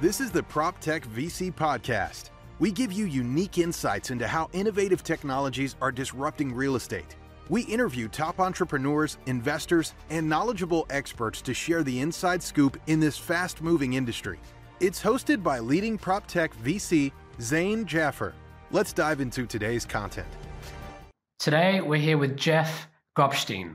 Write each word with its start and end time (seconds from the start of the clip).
This 0.00 0.20
is 0.20 0.30
the 0.30 0.42
PropTech 0.42 1.00
VC 1.08 1.52
Podcast. 1.52 2.30
We 2.60 2.70
give 2.70 2.92
you 2.92 3.06
unique 3.06 3.58
insights 3.58 4.12
into 4.12 4.28
how 4.28 4.48
innovative 4.52 5.02
technologies 5.02 5.74
are 5.80 5.90
disrupting 5.90 6.54
real 6.54 6.76
estate. 6.76 7.16
We 7.48 7.62
interview 7.62 8.06
top 8.06 8.38
entrepreneurs, 8.38 9.18
investors, 9.26 9.94
and 10.08 10.28
knowledgeable 10.28 10.86
experts 10.88 11.42
to 11.42 11.52
share 11.52 11.82
the 11.82 11.98
inside 11.98 12.44
scoop 12.44 12.80
in 12.86 13.00
this 13.00 13.18
fast 13.18 13.60
moving 13.60 13.94
industry. 13.94 14.38
It's 14.78 15.02
hosted 15.02 15.42
by 15.42 15.58
leading 15.58 15.98
PropTech 15.98 16.50
VC 16.62 17.10
Zain 17.40 17.84
Jaffer. 17.84 18.34
Let's 18.70 18.92
dive 18.92 19.20
into 19.20 19.46
today's 19.46 19.84
content. 19.84 20.28
Today, 21.40 21.80
we're 21.80 21.96
here 21.96 22.18
with 22.18 22.36
Jeff 22.36 22.86
Gopshtein, 23.16 23.74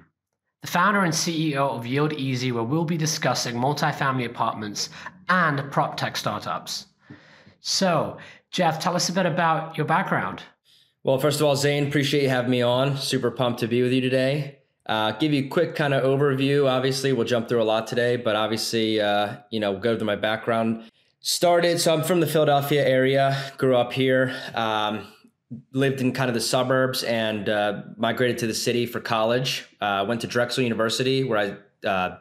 the 0.61 0.67
founder 0.69 1.01
and 1.01 1.11
CEO 1.11 1.77
of 1.77 1.83
Yieldeasy, 1.83 2.53
where 2.53 2.63
we'll 2.63 2.85
be 2.85 2.95
discussing 2.95 3.57
multifamily 3.57 4.25
apartments 4.25 4.89
and 5.29 5.71
prop 5.71 5.97
tech 5.97 6.17
startups. 6.17 6.87
So, 7.61 8.17
Jeff, 8.51 8.79
tell 8.79 8.95
us 8.95 9.09
a 9.09 9.13
bit 9.13 9.25
about 9.25 9.77
your 9.77 9.85
background. 9.85 10.43
Well, 11.03 11.17
first 11.17 11.39
of 11.39 11.45
all, 11.45 11.55
Zain, 11.55 11.87
appreciate 11.87 12.23
you 12.23 12.29
having 12.29 12.51
me 12.51 12.61
on. 12.61 12.97
Super 12.97 13.31
pumped 13.31 13.59
to 13.59 13.67
be 13.67 13.81
with 13.81 13.91
you 13.91 14.01
today. 14.01 14.59
Uh, 14.85 15.11
give 15.13 15.33
you 15.33 15.45
a 15.45 15.47
quick 15.47 15.75
kind 15.75 15.93
of 15.93 16.03
overview. 16.03 16.69
Obviously, 16.69 17.13
we'll 17.13 17.25
jump 17.25 17.47
through 17.47 17.61
a 17.61 17.63
lot 17.63 17.87
today, 17.87 18.17
but 18.17 18.35
obviously, 18.35 18.99
uh, 18.99 19.37
you 19.49 19.59
know, 19.59 19.77
go 19.77 19.97
through 19.97 20.07
my 20.07 20.15
background. 20.15 20.89
Started, 21.21 21.79
so 21.79 21.93
I'm 21.93 22.03
from 22.03 22.19
the 22.19 22.27
Philadelphia 22.27 22.85
area, 22.85 23.37
grew 23.57 23.77
up 23.77 23.93
here, 23.93 24.35
um, 24.55 25.07
lived 25.71 26.01
in 26.01 26.11
kind 26.11 26.29
of 26.29 26.33
the 26.33 26.41
suburbs, 26.41 27.03
and 27.03 27.47
uh, 27.47 27.83
migrated 27.95 28.39
to 28.39 28.47
the 28.47 28.53
city 28.53 28.85
for 28.85 28.99
college. 28.99 29.65
Uh, 29.79 30.05
went 30.07 30.19
to 30.21 30.27
Drexel 30.27 30.63
University, 30.63 31.23
where 31.23 31.57
I 31.83 31.87
uh, 31.87 32.17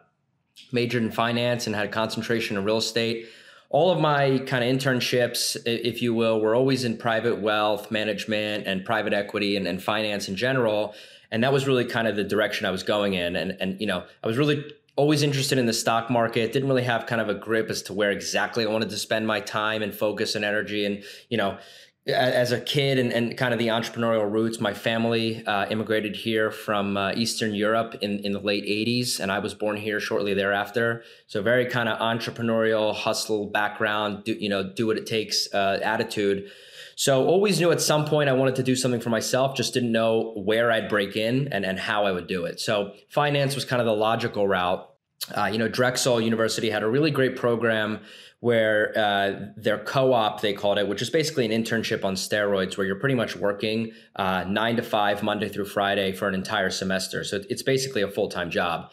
majored 0.73 1.02
in 1.02 1.11
finance 1.11 1.66
and 1.66 1.77
had 1.77 1.87
a 1.87 1.91
concentration 1.91 2.56
in 2.56 2.65
real 2.65 2.79
estate. 2.79 3.29
All 3.70 3.91
of 3.91 4.01
my 4.01 4.38
kind 4.47 4.62
of 4.62 4.70
internships, 4.70 5.57
if 5.65 6.02
you 6.02 6.13
will, 6.13 6.40
were 6.40 6.54
always 6.54 6.85
in 6.85 6.99
private 6.99 7.40
wealth 7.40 7.90
management 7.90 8.66
and 8.66 8.85
private 8.85 9.15
equity 9.15 9.57
and, 9.57 9.66
and 9.66 9.82
finance 9.82 10.29
in 10.29 10.37
general. 10.37 10.95
And 11.30 11.43
that 11.43 11.52
was 11.52 11.66
really 11.66 11.87
kind 11.87 12.07
of 12.07 12.16
the 12.16 12.24
direction 12.24 12.66
I 12.66 12.71
was 12.71 12.82
going 12.82 13.15
in. 13.15 13.35
And, 13.37 13.57
and 13.60 13.80
you 13.80 13.87
know, 13.87 14.04
I 14.23 14.27
was 14.27 14.37
really 14.37 14.65
always 14.96 15.23
interested 15.23 15.57
in 15.57 15.66
the 15.66 15.73
stock 15.73 16.10
market 16.10 16.52
didn't 16.52 16.68
really 16.68 16.82
have 16.82 17.07
kind 17.07 17.21
of 17.21 17.29
a 17.29 17.34
grip 17.34 17.71
as 17.71 17.80
to 17.80 17.95
where 17.95 18.10
exactly 18.10 18.65
i 18.65 18.68
wanted 18.68 18.90
to 18.90 18.99
spend 18.99 19.27
my 19.27 19.40
time 19.40 19.82
and 19.82 19.95
focus 19.95 20.34
and 20.34 20.45
energy 20.45 20.84
and 20.84 21.02
you 21.30 21.38
know 21.38 21.57
as 22.07 22.51
a 22.51 22.61
kid 22.61 22.99
and, 22.99 23.13
and 23.13 23.37
kind 23.39 23.53
of 23.53 23.61
the 23.61 23.69
entrepreneurial 23.69 24.31
roots 24.31 24.59
my 24.59 24.75
family 24.75 25.47
uh, 25.47 25.67
immigrated 25.71 26.17
here 26.17 26.51
from 26.51 26.97
uh, 26.97 27.13
eastern 27.13 27.55
europe 27.55 27.95
in, 28.01 28.19
in 28.21 28.33
the 28.33 28.41
late 28.41 28.65
80s 28.65 29.21
and 29.21 29.31
i 29.31 29.39
was 29.39 29.55
born 29.55 29.77
here 29.77 30.01
shortly 30.01 30.35
thereafter 30.35 31.05
so 31.29 31.43
very 31.43 31.65
kind 31.67 31.89
of 31.89 31.99
entrepreneurial 32.01 32.93
hustle 32.93 33.47
background 33.47 34.25
do, 34.25 34.33
you 34.33 34.49
know 34.49 34.73
do 34.75 34.87
what 34.89 34.97
it 34.97 35.07
takes 35.07 35.47
uh, 35.55 35.79
attitude 35.83 36.51
so 36.97 37.27
always 37.27 37.61
knew 37.61 37.71
at 37.71 37.80
some 37.80 38.05
point 38.05 38.29
I 38.29 38.33
wanted 38.33 38.57
to 38.57 38.63
do 38.63 38.77
something 38.77 39.01
for 39.01 39.11
myself, 39.11 39.57
just 39.57 39.75
didn't 39.75 39.93
know 39.93 40.33
where 40.37 40.71
I'd 40.71 40.89
break 40.89 41.17
in 41.17 41.49
and, 41.53 41.65
and 41.65 41.79
how 41.79 42.05
I 42.05 42.13
would 42.13 42.27
do 42.27 42.45
it. 42.45 42.61
So 42.61 42.93
finance 43.09 43.55
was 43.55 43.65
kind 43.65 43.80
of 43.80 43.87
the 43.87 43.95
logical 43.95 44.47
route. 44.47 44.89
Uh, 45.37 45.46
you 45.46 45.59
know, 45.59 45.68
Drexel 45.68 46.20
University 46.20 46.70
had 46.70 46.82
a 46.82 46.88
really 46.88 47.10
great 47.10 47.37
program 47.37 48.01
where 48.40 48.92
uh, 48.98 49.52
their 49.56 49.78
co-op 49.78 50.40
they 50.40 50.52
called 50.52 50.76
it, 50.76 50.88
which 50.88 51.01
is 51.01 51.10
basically 51.10 51.45
an 51.45 51.52
internship 51.52 52.04
on 52.04 52.16
steroids, 52.16 52.76
where 52.76 52.84
you're 52.84 52.96
pretty 52.98 53.15
much 53.15 53.37
working 53.37 53.93
uh, 54.16 54.45
nine 54.48 54.74
to 54.76 54.82
five 54.82 55.23
Monday 55.23 55.48
through 55.48 55.66
Friday 55.66 56.10
for 56.12 56.26
an 56.26 56.34
entire 56.34 56.70
semester. 56.70 57.23
So 57.23 57.40
it's 57.48 57.62
basically 57.62 58.02
a 58.02 58.09
full 58.09 58.28
time 58.28 58.50
job. 58.50 58.90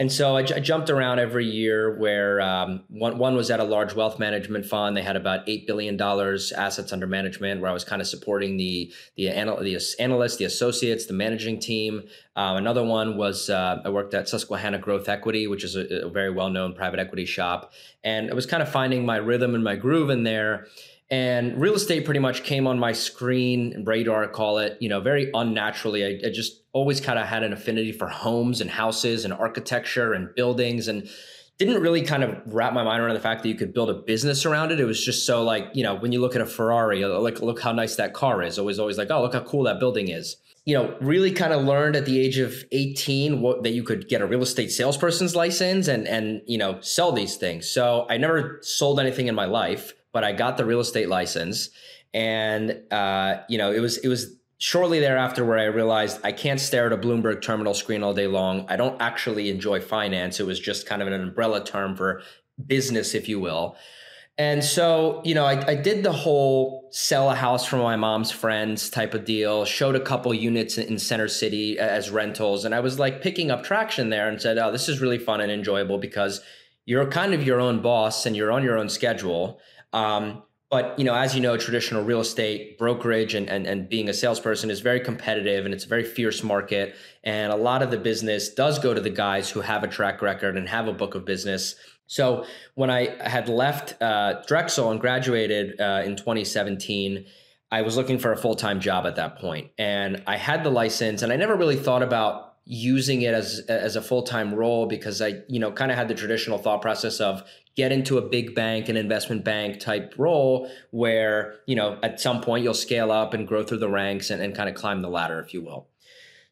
And 0.00 0.10
so 0.10 0.34
I, 0.34 0.40
I, 0.40 0.60
jumped 0.60 0.88
around 0.88 1.18
every 1.18 1.44
year 1.44 1.94
where 1.98 2.40
um, 2.40 2.84
one, 2.88 3.18
one 3.18 3.36
was 3.36 3.50
at 3.50 3.60
a 3.60 3.64
large 3.64 3.94
wealth 3.94 4.18
management 4.18 4.64
fund. 4.64 4.96
They 4.96 5.02
had 5.02 5.14
about 5.14 5.46
$8 5.46 5.66
billion 5.66 6.00
assets 6.00 6.90
under 6.90 7.06
management 7.06 7.60
where 7.60 7.70
I 7.70 7.74
was 7.74 7.84
kind 7.84 8.00
of 8.00 8.08
supporting 8.08 8.56
the, 8.56 8.90
the, 9.18 9.26
anal- 9.26 9.62
the 9.62 9.78
analysts, 9.98 10.38
the 10.38 10.46
associates, 10.46 11.04
the 11.04 11.12
managing 11.12 11.60
team. 11.60 12.04
Uh, 12.34 12.54
another 12.56 12.82
one 12.82 13.18
was 13.18 13.50
uh, 13.50 13.82
I 13.84 13.90
worked 13.90 14.14
at 14.14 14.26
Susquehanna 14.26 14.78
Growth 14.78 15.06
Equity, 15.06 15.46
which 15.46 15.64
is 15.64 15.76
a, 15.76 16.06
a 16.06 16.08
very 16.08 16.30
well-known 16.30 16.72
private 16.72 16.98
equity 16.98 17.26
shop. 17.26 17.74
And 18.02 18.30
I 18.30 18.34
was 18.34 18.46
kind 18.46 18.62
of 18.62 18.70
finding 18.70 19.04
my 19.04 19.18
rhythm 19.18 19.54
and 19.54 19.62
my 19.62 19.76
groove 19.76 20.08
in 20.08 20.22
there 20.22 20.66
and 21.10 21.60
real 21.60 21.74
estate 21.74 22.04
pretty 22.04 22.20
much 22.20 22.44
came 22.44 22.66
on 22.66 22.78
my 22.78 22.92
screen 22.92 23.84
radar 23.84 24.26
call 24.28 24.58
it 24.58 24.76
you 24.80 24.88
know 24.88 25.00
very 25.00 25.30
unnaturally 25.34 26.04
i, 26.04 26.28
I 26.28 26.30
just 26.30 26.62
always 26.72 27.00
kind 27.00 27.18
of 27.18 27.26
had 27.26 27.42
an 27.42 27.52
affinity 27.52 27.92
for 27.92 28.08
homes 28.08 28.60
and 28.60 28.70
houses 28.70 29.24
and 29.24 29.34
architecture 29.34 30.12
and 30.12 30.34
buildings 30.34 30.88
and 30.88 31.08
didn't 31.60 31.82
really 31.82 32.00
kind 32.00 32.24
of 32.24 32.40
wrap 32.46 32.72
my 32.72 32.82
mind 32.82 33.02
around 33.02 33.12
the 33.12 33.20
fact 33.20 33.42
that 33.42 33.48
you 33.50 33.54
could 33.54 33.74
build 33.74 33.90
a 33.90 33.94
business 33.94 34.46
around 34.46 34.72
it. 34.72 34.80
It 34.80 34.86
was 34.86 35.04
just 35.04 35.26
so 35.26 35.42
like, 35.42 35.68
you 35.74 35.82
know, 35.82 35.94
when 35.94 36.10
you 36.10 36.18
look 36.18 36.34
at 36.34 36.40
a 36.40 36.46
Ferrari, 36.46 37.04
uh, 37.04 37.18
like 37.18 37.42
look 37.42 37.60
how 37.60 37.70
nice 37.72 37.96
that 37.96 38.14
car 38.14 38.42
is. 38.42 38.58
Always, 38.58 38.78
always 38.78 38.96
like, 38.96 39.10
oh, 39.10 39.20
look 39.20 39.34
how 39.34 39.40
cool 39.40 39.64
that 39.64 39.78
building 39.78 40.08
is. 40.08 40.36
You 40.64 40.74
know, 40.74 40.96
really 41.02 41.32
kind 41.32 41.52
of 41.52 41.62
learned 41.62 41.96
at 41.96 42.06
the 42.06 42.18
age 42.18 42.38
of 42.38 42.64
18 42.72 43.42
what, 43.42 43.62
that 43.62 43.72
you 43.72 43.82
could 43.82 44.08
get 44.08 44.22
a 44.22 44.26
real 44.26 44.40
estate 44.40 44.72
salesperson's 44.72 45.36
license 45.36 45.86
and 45.86 46.08
and 46.08 46.40
you 46.46 46.56
know 46.56 46.80
sell 46.80 47.12
these 47.12 47.36
things. 47.36 47.68
So 47.68 48.06
I 48.08 48.16
never 48.16 48.58
sold 48.62 48.98
anything 48.98 49.26
in 49.26 49.34
my 49.34 49.46
life, 49.46 49.92
but 50.12 50.24
I 50.24 50.32
got 50.32 50.56
the 50.56 50.64
real 50.64 50.80
estate 50.80 51.08
license, 51.08 51.70
and 52.12 52.80
uh, 52.90 53.38
you 53.48 53.58
know, 53.58 53.72
it 53.72 53.80
was 53.80 53.98
it 53.98 54.08
was 54.08 54.34
shortly 54.58 55.00
thereafter 55.00 55.44
where 55.44 55.58
I 55.58 55.64
realized 55.64 56.20
I 56.22 56.32
can't 56.32 56.60
stare 56.60 56.86
at 56.86 56.92
a 56.92 56.98
Bloomberg 56.98 57.40
terminal 57.40 57.72
screen 57.72 58.02
all 58.02 58.12
day 58.12 58.26
long. 58.26 58.66
I 58.68 58.76
don't 58.76 59.00
actually 59.00 59.48
enjoy 59.48 59.80
finance. 59.80 60.38
It 60.38 60.46
was 60.46 60.60
just 60.60 60.86
kind 60.86 61.00
of 61.00 61.08
an 61.08 61.14
umbrella 61.14 61.64
term 61.64 61.96
for 61.96 62.22
business, 62.66 63.14
if 63.14 63.28
you 63.28 63.40
will. 63.40 63.76
And 64.36 64.64
so, 64.64 65.20
you 65.24 65.34
know, 65.34 65.44
I, 65.44 65.66
I 65.66 65.74
did 65.74 66.02
the 66.02 66.12
whole 66.12 66.88
sell 66.92 67.30
a 67.30 67.34
house 67.34 67.66
from 67.66 67.80
my 67.80 67.96
mom's 67.96 68.30
friends 68.30 68.88
type 68.88 69.12
of 69.12 69.24
deal, 69.24 69.64
showed 69.64 69.96
a 69.96 70.00
couple 70.00 70.32
units 70.32 70.78
in 70.78 70.98
Center 70.98 71.28
City 71.28 71.78
as 71.78 72.10
rentals. 72.10 72.64
And 72.64 72.74
I 72.74 72.80
was 72.80 72.98
like 72.98 73.22
picking 73.22 73.50
up 73.50 73.64
traction 73.64 74.08
there 74.08 74.28
and 74.28 74.40
said, 74.40 74.56
oh, 74.56 74.72
this 74.72 74.88
is 74.88 75.00
really 75.00 75.18
fun 75.18 75.40
and 75.40 75.52
enjoyable 75.52 75.98
because 75.98 76.40
you're 76.86 77.06
kind 77.10 77.34
of 77.34 77.44
your 77.44 77.60
own 77.60 77.82
boss 77.82 78.24
and 78.24 78.34
you're 78.34 78.50
on 78.50 78.62
your 78.62 78.78
own 78.78 78.88
schedule. 78.88 79.60
Um, 79.92 80.42
but 80.70 80.96
you 80.98 81.04
know, 81.04 81.14
as 81.14 81.34
you 81.34 81.40
know, 81.40 81.56
traditional 81.56 82.04
real 82.04 82.20
estate 82.20 82.78
brokerage 82.78 83.34
and, 83.34 83.48
and 83.48 83.66
and 83.66 83.88
being 83.88 84.08
a 84.08 84.14
salesperson 84.14 84.70
is 84.70 84.80
very 84.80 85.00
competitive 85.00 85.64
and 85.64 85.74
it's 85.74 85.84
a 85.84 85.88
very 85.88 86.04
fierce 86.04 86.44
market. 86.44 86.94
And 87.24 87.52
a 87.52 87.56
lot 87.56 87.82
of 87.82 87.90
the 87.90 87.98
business 87.98 88.54
does 88.54 88.78
go 88.78 88.94
to 88.94 89.00
the 89.00 89.10
guys 89.10 89.50
who 89.50 89.62
have 89.62 89.82
a 89.82 89.88
track 89.88 90.22
record 90.22 90.56
and 90.56 90.68
have 90.68 90.86
a 90.86 90.92
book 90.92 91.16
of 91.16 91.24
business. 91.24 91.74
So 92.06 92.44
when 92.74 92.88
I 92.88 93.16
had 93.20 93.48
left 93.48 94.00
uh, 94.00 94.42
Drexel 94.46 94.90
and 94.90 95.00
graduated 95.00 95.80
uh, 95.80 96.02
in 96.04 96.16
2017, 96.16 97.26
I 97.72 97.82
was 97.82 97.96
looking 97.96 98.18
for 98.18 98.32
a 98.32 98.36
full 98.36 98.54
time 98.54 98.80
job 98.80 99.06
at 99.06 99.16
that 99.16 99.38
point, 99.38 99.70
and 99.76 100.22
I 100.26 100.36
had 100.36 100.62
the 100.62 100.70
license, 100.70 101.22
and 101.22 101.32
I 101.32 101.36
never 101.36 101.56
really 101.56 101.76
thought 101.76 102.02
about 102.02 102.50
using 102.64 103.22
it 103.22 103.34
as 103.34 103.60
as 103.68 103.96
a 103.96 104.02
full-time 104.02 104.54
role 104.54 104.86
because 104.86 105.20
I 105.20 105.40
you 105.48 105.58
know 105.58 105.72
kind 105.72 105.90
of 105.90 105.96
had 105.96 106.08
the 106.08 106.14
traditional 106.14 106.58
thought 106.58 106.82
process 106.82 107.18
of 107.18 107.42
get 107.80 107.92
into 107.92 108.18
a 108.18 108.22
big 108.22 108.54
bank 108.54 108.88
an 108.88 108.96
investment 108.96 109.42
bank 109.42 109.80
type 109.80 110.14
role 110.18 110.70
where 110.90 111.54
you 111.66 111.74
know 111.74 111.98
at 112.02 112.20
some 112.20 112.40
point 112.42 112.62
you'll 112.62 112.82
scale 112.88 113.10
up 113.10 113.32
and 113.32 113.48
grow 113.48 113.62
through 113.62 113.78
the 113.78 113.88
ranks 113.88 114.28
and, 114.30 114.42
and 114.42 114.54
kind 114.54 114.68
of 114.68 114.74
climb 114.74 115.00
the 115.00 115.08
ladder 115.08 115.40
if 115.40 115.54
you 115.54 115.62
will. 115.62 115.88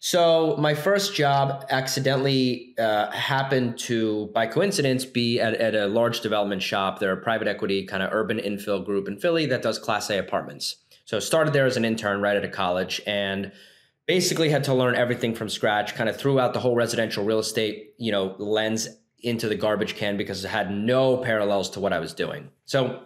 So 0.01 0.57
my 0.59 0.75
first 0.75 1.15
job 1.15 1.65
accidentally 1.71 2.75
uh, 2.79 3.11
happened 3.11 3.79
to 3.81 4.31
by 4.33 4.47
coincidence 4.47 5.05
be 5.05 5.41
at, 5.41 5.55
at 5.55 5.75
a 5.75 5.87
large 5.89 6.21
development 6.21 6.63
shop. 6.63 7.01
They're 7.01 7.13
a 7.13 7.23
private 7.31 7.49
equity 7.49 7.85
kind 7.85 8.03
of 8.03 8.11
urban 8.13 8.39
infill 8.39 8.85
group 8.85 9.09
in 9.09 9.19
philly 9.19 9.47
that 9.47 9.61
does 9.61 9.79
class 9.79 10.09
a 10.09 10.19
apartments. 10.19 10.77
So 11.05 11.19
started 11.19 11.53
there 11.53 11.67
as 11.67 11.77
an 11.77 11.85
intern 11.85 12.21
right 12.21 12.37
out 12.37 12.45
of 12.45 12.53
college 12.53 13.01
and 13.07 13.51
basically 14.07 14.49
had 14.49 14.65
to 14.65 14.75
learn 14.75 14.95
everything 14.95 15.35
from 15.35 15.49
scratch 15.49 15.95
kind 15.95 16.09
of 16.09 16.17
threw 16.17 16.41
out 16.41 16.55
the 16.55 16.61
whole 16.61 16.75
residential 16.75 17.25
real 17.25 17.39
estate 17.39 17.95
you 17.99 18.11
know 18.11 18.35
lens 18.39 18.89
into 19.21 19.49
the 19.49 19.55
garbage 19.55 19.97
can 19.97 20.17
because 20.17 20.45
it 20.45 20.49
had 20.49 20.71
no 20.71 21.17
parallels 21.17 21.71
to 21.71 21.81
what 21.81 21.93
i 21.93 21.99
was 21.99 22.15
doing. 22.15 22.51
So 22.65 23.03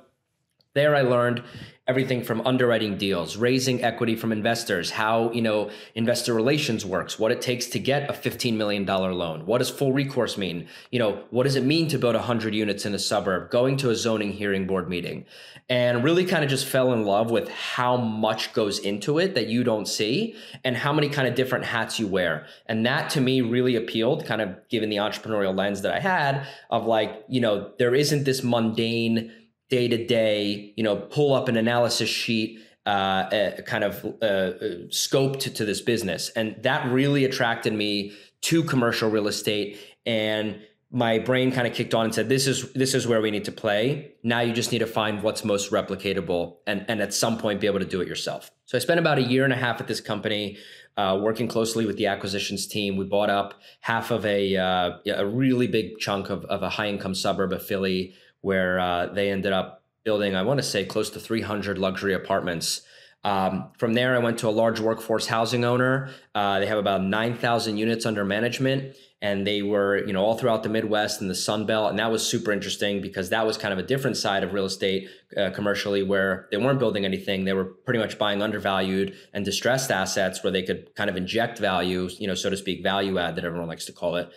there 0.74 0.94
i 0.94 1.02
learned 1.02 1.42
everything 1.88 2.22
from 2.22 2.40
underwriting 2.46 2.96
deals 2.96 3.36
raising 3.36 3.82
equity 3.82 4.14
from 4.14 4.32
investors 4.32 4.90
how 4.90 5.30
you 5.32 5.42
know 5.42 5.70
investor 5.94 6.32
relations 6.34 6.84
works 6.86 7.18
what 7.18 7.32
it 7.32 7.40
takes 7.40 7.66
to 7.66 7.78
get 7.78 8.08
a 8.08 8.12
$15 8.12 8.54
million 8.54 8.86
loan 8.86 9.44
what 9.46 9.58
does 9.58 9.70
full 9.70 9.92
recourse 9.92 10.38
mean 10.38 10.66
you 10.90 10.98
know 10.98 11.24
what 11.30 11.42
does 11.42 11.56
it 11.56 11.64
mean 11.64 11.88
to 11.88 11.98
build 11.98 12.14
100 12.14 12.54
units 12.54 12.86
in 12.86 12.94
a 12.94 12.98
suburb 12.98 13.50
going 13.50 13.76
to 13.76 13.90
a 13.90 13.94
zoning 13.94 14.32
hearing 14.32 14.66
board 14.66 14.88
meeting 14.88 15.24
and 15.68 16.04
really 16.04 16.24
kind 16.24 16.44
of 16.44 16.50
just 16.50 16.66
fell 16.66 16.92
in 16.92 17.04
love 17.04 17.30
with 17.30 17.48
how 17.48 17.96
much 17.96 18.52
goes 18.52 18.78
into 18.78 19.18
it 19.18 19.34
that 19.34 19.46
you 19.46 19.64
don't 19.64 19.86
see 19.86 20.36
and 20.64 20.76
how 20.76 20.92
many 20.92 21.08
kind 21.08 21.28
of 21.28 21.34
different 21.34 21.64
hats 21.64 21.98
you 21.98 22.06
wear. 22.06 22.46
And 22.66 22.84
that 22.84 23.10
to 23.10 23.20
me 23.20 23.40
really 23.40 23.76
appealed 23.76 24.26
kind 24.26 24.42
of 24.42 24.56
given 24.68 24.90
the 24.90 24.96
entrepreneurial 24.96 25.56
lens 25.56 25.82
that 25.82 25.92
i 25.94 26.00
had 26.00 26.46
of 26.70 26.86
like 26.86 27.24
you 27.28 27.40
know 27.40 27.72
there 27.78 27.94
isn't 27.94 28.24
this 28.24 28.42
mundane 28.42 29.32
day 29.72 29.88
to 29.88 30.06
day, 30.06 30.72
you 30.76 30.84
know, 30.84 30.96
pull 30.96 31.32
up 31.34 31.48
an 31.48 31.56
analysis 31.56 32.10
sheet, 32.10 32.60
uh, 32.84 32.90
uh, 32.90 33.62
kind 33.62 33.84
of 33.84 34.04
uh, 34.20 34.26
uh, 34.26 34.52
scope 34.90 35.38
to, 35.40 35.48
to 35.50 35.64
this 35.64 35.80
business. 35.80 36.28
And 36.36 36.56
that 36.62 36.92
really 36.92 37.24
attracted 37.24 37.72
me 37.72 38.12
to 38.42 38.62
commercial 38.64 39.08
real 39.08 39.28
estate 39.28 39.78
and 40.04 40.60
my 40.94 41.18
brain 41.18 41.50
kind 41.50 41.66
of 41.66 41.72
kicked 41.72 41.94
on 41.94 42.04
and 42.04 42.14
said, 42.14 42.28
"This 42.28 42.46
is 42.46 42.70
this 42.74 42.92
is 42.92 43.06
where 43.06 43.22
we 43.22 43.30
need 43.30 43.46
to 43.46 43.52
play. 43.52 44.12
Now 44.22 44.40
you 44.40 44.52
just 44.52 44.72
need 44.72 44.80
to 44.80 44.86
find 44.86 45.22
what's 45.22 45.42
most 45.42 45.70
replicatable, 45.72 46.56
and 46.66 46.84
and 46.86 47.00
at 47.00 47.14
some 47.14 47.38
point 47.38 47.60
be 47.60 47.66
able 47.66 47.78
to 47.78 47.86
do 47.86 48.02
it 48.02 48.08
yourself." 48.08 48.50
So 48.66 48.76
I 48.76 48.80
spent 48.80 49.00
about 49.00 49.16
a 49.16 49.22
year 49.22 49.44
and 49.44 49.54
a 49.54 49.56
half 49.56 49.80
at 49.80 49.88
this 49.88 50.02
company, 50.02 50.58
uh, 50.98 51.18
working 51.22 51.48
closely 51.48 51.86
with 51.86 51.96
the 51.96 52.08
acquisitions 52.08 52.66
team. 52.66 52.98
We 52.98 53.06
bought 53.06 53.30
up 53.30 53.54
half 53.80 54.10
of 54.10 54.26
a 54.26 54.56
uh, 54.56 54.90
a 55.06 55.24
really 55.24 55.66
big 55.66 55.98
chunk 55.98 56.28
of 56.28 56.44
of 56.44 56.62
a 56.62 56.68
high 56.68 56.88
income 56.88 57.14
suburb 57.14 57.52
of 57.52 57.64
Philly, 57.64 58.14
where 58.42 58.78
uh, 58.78 59.06
they 59.06 59.30
ended 59.30 59.52
up 59.52 59.82
building, 60.04 60.36
I 60.36 60.42
want 60.42 60.58
to 60.58 60.64
say, 60.64 60.84
close 60.84 61.10
to 61.10 61.20
300 61.20 61.78
luxury 61.78 62.14
apartments. 62.14 62.82
Um, 63.24 63.70
from 63.78 63.94
there, 63.94 64.14
I 64.14 64.18
went 64.18 64.38
to 64.38 64.48
a 64.48 64.50
large 64.50 64.80
workforce 64.80 65.26
housing 65.26 65.64
owner. 65.64 66.10
Uh, 66.34 66.58
they 66.58 66.66
have 66.66 66.78
about 66.78 67.02
9,000 67.02 67.76
units 67.76 68.04
under 68.04 68.24
management 68.24 68.96
and 69.22 69.46
they 69.46 69.62
were 69.62 70.04
you 70.04 70.12
know 70.12 70.22
all 70.22 70.36
throughout 70.36 70.62
the 70.64 70.68
midwest 70.68 71.20
and 71.20 71.30
the 71.30 71.34
sun 71.34 71.64
belt 71.64 71.88
and 71.88 71.98
that 71.98 72.10
was 72.10 72.26
super 72.26 72.52
interesting 72.52 73.00
because 73.00 73.30
that 73.30 73.46
was 73.46 73.56
kind 73.56 73.72
of 73.72 73.78
a 73.78 73.82
different 73.82 74.16
side 74.16 74.42
of 74.42 74.52
real 74.52 74.66
estate 74.66 75.08
uh, 75.36 75.48
commercially 75.50 76.02
where 76.02 76.48
they 76.50 76.58
weren't 76.58 76.78
building 76.78 77.04
anything 77.04 77.44
they 77.44 77.52
were 77.52 77.64
pretty 77.64 78.00
much 78.00 78.18
buying 78.18 78.42
undervalued 78.42 79.14
and 79.32 79.44
distressed 79.44 79.90
assets 79.90 80.42
where 80.42 80.50
they 80.50 80.62
could 80.62 80.94
kind 80.94 81.08
of 81.08 81.16
inject 81.16 81.58
value 81.58 82.10
you 82.18 82.26
know 82.26 82.34
so 82.34 82.50
to 82.50 82.56
speak 82.56 82.82
value 82.82 83.18
add 83.18 83.36
that 83.36 83.44
everyone 83.44 83.68
likes 83.68 83.86
to 83.86 83.92
call 83.92 84.16
it 84.16 84.28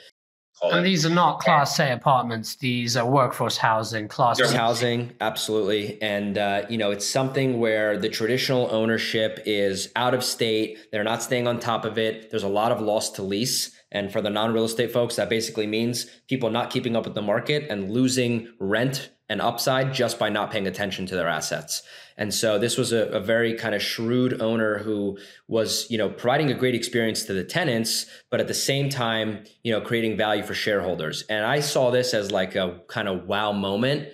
and 0.64 0.86
these 0.86 1.06
are 1.06 1.10
not 1.10 1.40
class 1.40 1.80
A 1.80 1.92
apartments. 1.92 2.56
These 2.56 2.96
are 2.96 3.06
workforce 3.06 3.58
housing, 3.58 4.08
class 4.08 4.38
There's 4.38 4.54
housing, 4.54 5.14
absolutely. 5.20 6.02
And, 6.02 6.38
uh, 6.38 6.64
you 6.70 6.78
know, 6.78 6.92
it's 6.92 7.06
something 7.06 7.60
where 7.60 7.98
the 7.98 8.10
traditional 8.10 8.70
ownership 8.72 9.42
is 9.46 9.92
out 9.96 10.14
of 10.14 10.24
state. 10.24 10.78
They're 10.92 11.04
not 11.04 11.22
staying 11.22 11.48
on 11.48 11.60
top 11.60 11.86
of 11.86 11.98
it. 11.98 12.32
There's 12.32 12.44
a 12.44 12.50
lot 12.50 12.72
of 12.72 12.82
loss 12.82 13.12
to 13.12 13.22
lease. 13.22 13.72
And 13.92 14.12
for 14.12 14.22
the 14.22 14.30
non 14.30 14.54
real 14.54 14.66
estate 14.66 14.92
folks, 14.92 15.16
that 15.18 15.30
basically 15.30 15.68
means 15.68 16.06
people 16.28 16.50
not 16.50 16.70
keeping 16.70 16.96
up 16.96 17.06
with 17.06 17.16
the 17.16 17.22
market 17.22 17.68
and 17.70 17.92
losing 17.92 18.54
rent 18.60 19.10
and 19.30 19.42
upside 19.42 19.94
just 19.94 20.20
by 20.20 20.30
not 20.30 20.52
paying 20.52 20.68
attention 20.68 21.06
to 21.08 21.16
their 21.16 21.28
assets. 21.28 21.84
And 22.18 22.34
so 22.34 22.58
this 22.58 22.78
was 22.78 22.94
a, 22.94 23.08
a, 23.08 23.20
very 23.20 23.56
kind 23.56 23.76
of 23.76 23.82
shrewd 23.82 24.42
owner 24.42 24.78
who 24.78 25.18
was, 25.48 25.86
you 25.90 25.98
know, 25.98 26.10
providing 26.10 26.50
a 26.50 26.54
great 26.54 26.74
experience 26.74 27.24
to 27.24 27.34
the 27.34 27.44
tenants, 27.44 28.06
but 28.32 28.40
at 28.40 28.48
the 28.48 28.54
same 28.54 28.90
time, 28.90 29.44
you 29.64 29.74
know, 29.74 29.82
creating 29.82 30.16
value 30.16 30.44
for 30.44 30.54
shareholders. 30.54 31.24
And 31.30 31.46
I 31.46 31.60
saw 31.60 31.92
this 31.92 32.14
as 32.14 32.32
like 32.32 32.56
a 32.56 32.80
kind 32.88 33.10
of 33.10 33.28
wow 33.28 33.52
moment. 33.52 34.10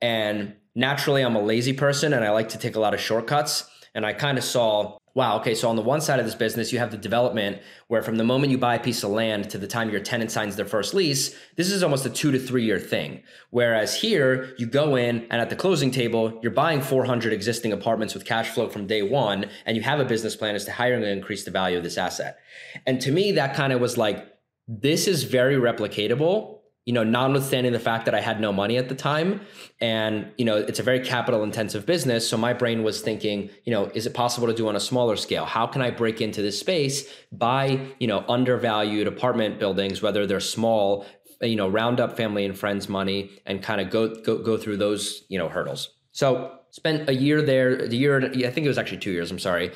And 0.00 0.54
naturally, 0.76 1.22
I'm 1.22 1.34
a 1.34 1.42
lazy 1.42 1.72
person 1.72 2.12
and 2.12 2.24
I 2.24 2.30
like 2.30 2.50
to 2.50 2.58
take 2.58 2.76
a 2.76 2.80
lot 2.80 2.94
of 2.94 3.00
shortcuts. 3.00 3.68
And 3.94 4.06
I 4.06 4.12
kind 4.12 4.38
of 4.38 4.44
saw 4.44 4.96
Wow. 5.20 5.36
Okay. 5.40 5.54
So 5.54 5.68
on 5.68 5.76
the 5.76 5.82
one 5.82 6.00
side 6.00 6.18
of 6.18 6.24
this 6.24 6.34
business, 6.34 6.72
you 6.72 6.78
have 6.78 6.90
the 6.90 6.96
development 6.96 7.60
where 7.88 8.00
from 8.00 8.16
the 8.16 8.24
moment 8.24 8.52
you 8.52 8.56
buy 8.56 8.76
a 8.76 8.80
piece 8.80 9.02
of 9.02 9.10
land 9.10 9.50
to 9.50 9.58
the 9.58 9.66
time 9.66 9.90
your 9.90 10.00
tenant 10.00 10.30
signs 10.30 10.56
their 10.56 10.64
first 10.64 10.94
lease, 10.94 11.36
this 11.56 11.70
is 11.70 11.82
almost 11.82 12.06
a 12.06 12.08
two 12.08 12.32
to 12.32 12.38
three 12.38 12.64
year 12.64 12.78
thing. 12.78 13.22
Whereas 13.50 14.00
here, 14.00 14.54
you 14.56 14.64
go 14.64 14.96
in 14.96 15.26
and 15.30 15.42
at 15.42 15.50
the 15.50 15.56
closing 15.56 15.90
table, 15.90 16.40
you're 16.42 16.50
buying 16.50 16.80
400 16.80 17.34
existing 17.34 17.70
apartments 17.70 18.14
with 18.14 18.24
cash 18.24 18.48
flow 18.48 18.70
from 18.70 18.86
day 18.86 19.02
one, 19.02 19.44
and 19.66 19.76
you 19.76 19.82
have 19.82 20.00
a 20.00 20.06
business 20.06 20.36
plan 20.36 20.54
as 20.54 20.64
to 20.64 20.72
how 20.72 20.86
you're 20.86 20.98
going 20.98 21.12
to 21.12 21.18
increase 21.18 21.44
the 21.44 21.50
value 21.50 21.76
of 21.76 21.84
this 21.84 21.98
asset. 21.98 22.38
And 22.86 22.98
to 23.02 23.12
me, 23.12 23.32
that 23.32 23.54
kind 23.54 23.74
of 23.74 23.80
was 23.82 23.98
like, 23.98 24.26
this 24.66 25.06
is 25.06 25.24
very 25.24 25.56
replicatable 25.56 26.59
you 26.86 26.94
know, 26.94 27.04
notwithstanding 27.04 27.72
the 27.72 27.78
fact 27.78 28.06
that 28.06 28.14
I 28.14 28.20
had 28.20 28.40
no 28.40 28.52
money 28.52 28.76
at 28.76 28.88
the 28.88 28.94
time. 28.94 29.42
And, 29.80 30.32
you 30.38 30.44
know, 30.44 30.56
it's 30.56 30.78
a 30.78 30.82
very 30.82 31.00
capital 31.00 31.42
intensive 31.42 31.84
business. 31.84 32.28
So 32.28 32.36
my 32.36 32.52
brain 32.52 32.82
was 32.82 33.02
thinking, 33.02 33.50
you 33.64 33.72
know, 33.72 33.90
is 33.94 34.06
it 34.06 34.14
possible 34.14 34.46
to 34.48 34.54
do 34.54 34.66
on 34.66 34.76
a 34.76 34.80
smaller 34.80 35.16
scale? 35.16 35.44
How 35.44 35.66
can 35.66 35.82
I 35.82 35.90
break 35.90 36.20
into 36.20 36.40
this 36.42 36.58
space, 36.58 37.08
buy, 37.32 37.80
you 37.98 38.06
know, 38.06 38.24
undervalued 38.28 39.06
apartment 39.06 39.58
buildings, 39.58 40.00
whether 40.00 40.26
they're 40.26 40.40
small, 40.40 41.06
you 41.42 41.56
know, 41.56 41.68
round 41.68 42.00
up 42.00 42.16
family 42.16 42.44
and 42.44 42.58
friends 42.58 42.88
money 42.88 43.30
and 43.44 43.62
kind 43.62 43.80
of 43.80 43.90
go, 43.90 44.14
go, 44.22 44.38
go 44.38 44.56
through 44.56 44.78
those, 44.78 45.24
you 45.28 45.38
know, 45.38 45.48
hurdles. 45.48 45.90
So 46.12 46.58
spent 46.70 47.08
a 47.08 47.14
year 47.14 47.42
there, 47.42 47.88
the 47.88 47.96
year, 47.96 48.20
I 48.24 48.50
think 48.50 48.64
it 48.64 48.68
was 48.68 48.78
actually 48.78 48.98
two 48.98 49.12
years, 49.12 49.30
I'm 49.30 49.38
sorry. 49.38 49.72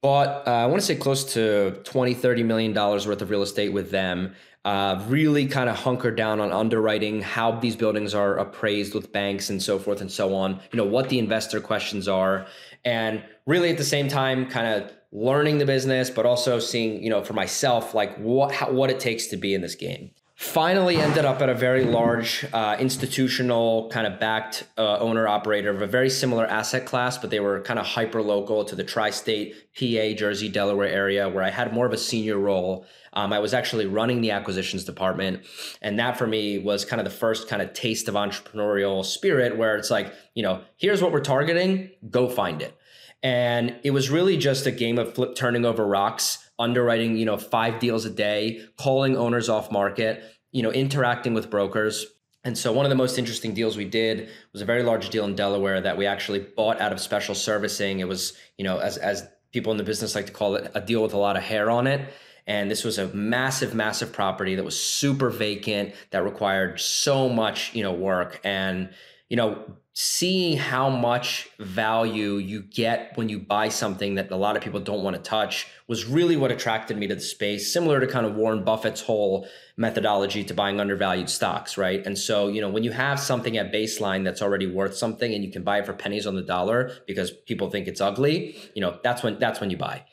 Bought, 0.00 0.46
uh, 0.46 0.50
I 0.50 0.66
want 0.66 0.80
to 0.80 0.86
say 0.86 0.94
close 0.94 1.34
to 1.34 1.72
20, 1.84 2.14
30 2.14 2.42
million 2.44 2.72
dollars 2.72 3.06
worth 3.06 3.20
of 3.20 3.30
real 3.30 3.42
estate 3.42 3.72
with 3.72 3.90
them 3.90 4.34
uh, 4.64 5.02
really 5.08 5.46
kind 5.46 5.68
of 5.70 5.76
hunkered 5.76 6.16
down 6.16 6.40
on 6.40 6.52
underwriting 6.52 7.22
how 7.22 7.52
these 7.52 7.76
buildings 7.76 8.14
are 8.14 8.36
appraised 8.36 8.94
with 8.94 9.12
banks 9.12 9.50
and 9.50 9.62
so 9.62 9.78
forth 9.78 10.00
and 10.00 10.10
so 10.10 10.34
on 10.34 10.60
you 10.72 10.76
know 10.76 10.84
what 10.84 11.08
the 11.08 11.18
investor 11.18 11.60
questions 11.60 12.08
are 12.08 12.46
and 12.84 13.22
really 13.46 13.70
at 13.70 13.78
the 13.78 13.84
same 13.84 14.08
time 14.08 14.48
kind 14.48 14.66
of 14.66 14.92
learning 15.12 15.58
the 15.58 15.64
business 15.64 16.10
but 16.10 16.26
also 16.26 16.58
seeing 16.58 17.02
you 17.02 17.08
know 17.08 17.22
for 17.22 17.32
myself 17.32 17.94
like 17.94 18.16
what 18.18 18.52
how, 18.52 18.70
what 18.70 18.90
it 18.90 19.00
takes 19.00 19.28
to 19.28 19.36
be 19.36 19.54
in 19.54 19.60
this 19.60 19.74
game 19.74 20.10
finally 20.38 20.98
ended 20.98 21.24
up 21.24 21.42
at 21.42 21.48
a 21.48 21.54
very 21.54 21.84
large 21.84 22.46
uh, 22.52 22.76
institutional 22.78 23.88
kind 23.90 24.06
of 24.06 24.20
backed 24.20 24.62
uh, 24.78 24.96
owner 25.00 25.26
operator 25.26 25.68
of 25.68 25.82
a 25.82 25.86
very 25.86 26.08
similar 26.08 26.46
asset 26.46 26.86
class 26.86 27.18
but 27.18 27.28
they 27.28 27.40
were 27.40 27.60
kind 27.62 27.76
of 27.76 27.84
hyper 27.84 28.22
local 28.22 28.64
to 28.64 28.76
the 28.76 28.84
tri-state 28.84 29.52
pa 29.76 30.16
jersey 30.16 30.48
delaware 30.48 30.86
area 30.86 31.28
where 31.28 31.42
i 31.42 31.50
had 31.50 31.72
more 31.72 31.86
of 31.86 31.92
a 31.92 31.98
senior 31.98 32.38
role 32.38 32.86
um, 33.14 33.32
I 33.32 33.40
was 33.40 33.52
actually 33.52 33.86
running 33.86 34.20
the 34.20 34.30
acquisitions 34.30 34.84
department. 34.84 35.42
And 35.82 35.98
that 35.98 36.16
for 36.16 36.26
me 36.26 36.58
was 36.58 36.84
kind 36.84 37.00
of 37.00 37.04
the 37.04 37.18
first 37.18 37.48
kind 37.48 37.60
of 37.60 37.72
taste 37.72 38.06
of 38.06 38.14
entrepreneurial 38.14 39.04
spirit 39.04 39.56
where 39.56 39.76
it's 39.76 39.90
like, 39.90 40.12
you 40.34 40.42
know, 40.42 40.60
here's 40.76 41.02
what 41.02 41.10
we're 41.10 41.20
targeting, 41.20 41.90
go 42.10 42.28
find 42.28 42.62
it. 42.62 42.76
And 43.22 43.74
it 43.82 43.90
was 43.90 44.10
really 44.10 44.36
just 44.36 44.66
a 44.66 44.70
game 44.70 44.98
of 44.98 45.14
flip 45.14 45.34
turning 45.34 45.64
over 45.64 45.84
rocks, 45.84 46.47
underwriting, 46.58 47.16
you 47.16 47.24
know, 47.24 47.36
five 47.36 47.78
deals 47.78 48.04
a 48.04 48.10
day, 48.10 48.64
calling 48.76 49.16
owners 49.16 49.48
off 49.48 49.70
market, 49.70 50.22
you 50.52 50.62
know, 50.62 50.72
interacting 50.72 51.34
with 51.34 51.50
brokers. 51.50 52.06
And 52.44 52.56
so 52.56 52.72
one 52.72 52.86
of 52.86 52.90
the 52.90 52.96
most 52.96 53.18
interesting 53.18 53.52
deals 53.52 53.76
we 53.76 53.84
did 53.84 54.28
was 54.52 54.62
a 54.62 54.64
very 54.64 54.82
large 54.82 55.10
deal 55.10 55.24
in 55.24 55.34
Delaware 55.34 55.80
that 55.80 55.96
we 55.98 56.06
actually 56.06 56.40
bought 56.40 56.80
out 56.80 56.92
of 56.92 57.00
special 57.00 57.34
servicing. 57.34 58.00
It 58.00 58.08
was, 58.08 58.34
you 58.56 58.64
know, 58.64 58.78
as 58.78 58.96
as 58.96 59.28
people 59.52 59.72
in 59.72 59.78
the 59.78 59.84
business 59.84 60.14
like 60.14 60.26
to 60.26 60.32
call 60.32 60.56
it, 60.56 60.70
a 60.74 60.80
deal 60.80 61.02
with 61.02 61.14
a 61.14 61.18
lot 61.18 61.36
of 61.36 61.42
hair 61.42 61.70
on 61.70 61.86
it 61.86 62.08
and 62.48 62.70
this 62.70 62.82
was 62.82 62.98
a 62.98 63.06
massive 63.08 63.74
massive 63.74 64.12
property 64.12 64.56
that 64.56 64.64
was 64.64 64.80
super 64.80 65.30
vacant 65.30 65.94
that 66.10 66.24
required 66.24 66.80
so 66.80 67.28
much 67.28 67.72
you 67.74 67.82
know 67.82 67.92
work 67.92 68.40
and 68.42 68.90
you 69.28 69.36
know 69.36 69.64
seeing 69.92 70.56
how 70.56 70.88
much 70.88 71.48
value 71.58 72.34
you 72.34 72.62
get 72.62 73.16
when 73.16 73.28
you 73.28 73.36
buy 73.36 73.68
something 73.68 74.14
that 74.14 74.30
a 74.30 74.36
lot 74.36 74.56
of 74.56 74.62
people 74.62 74.78
don't 74.78 75.02
want 75.02 75.16
to 75.16 75.22
touch 75.22 75.66
was 75.88 76.04
really 76.04 76.36
what 76.36 76.52
attracted 76.52 76.96
me 76.96 77.08
to 77.08 77.16
the 77.16 77.20
space 77.20 77.72
similar 77.72 77.98
to 77.98 78.06
kind 78.06 78.24
of 78.24 78.36
warren 78.36 78.62
buffett's 78.62 79.00
whole 79.00 79.48
methodology 79.76 80.44
to 80.44 80.54
buying 80.54 80.80
undervalued 80.80 81.28
stocks 81.28 81.76
right? 81.76 82.06
And 82.06 82.16
so 82.16 82.48
you 82.48 82.60
know 82.60 82.68
when 82.68 82.84
you 82.84 82.92
have 82.92 83.18
something 83.18 83.56
at 83.56 83.72
baseline 83.72 84.24
that's 84.24 84.40
already 84.40 84.66
worth 84.66 84.96
something 84.96 85.34
and 85.34 85.44
you 85.44 85.50
can 85.50 85.64
buy 85.64 85.78
it 85.78 85.86
for 85.86 85.92
pennies 85.92 86.26
on 86.26 86.36
the 86.36 86.42
dollar 86.42 86.92
because 87.06 87.30
people 87.30 87.70
think 87.70 87.88
it's 87.88 88.00
ugly 88.00 88.56
you 88.74 88.80
know 88.80 88.98
that's 89.02 89.22
when 89.22 89.38
that's 89.38 89.60
when 89.60 89.70
you 89.70 89.76
buy. 89.76 90.04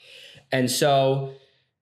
And 0.51 0.69
so 0.69 1.33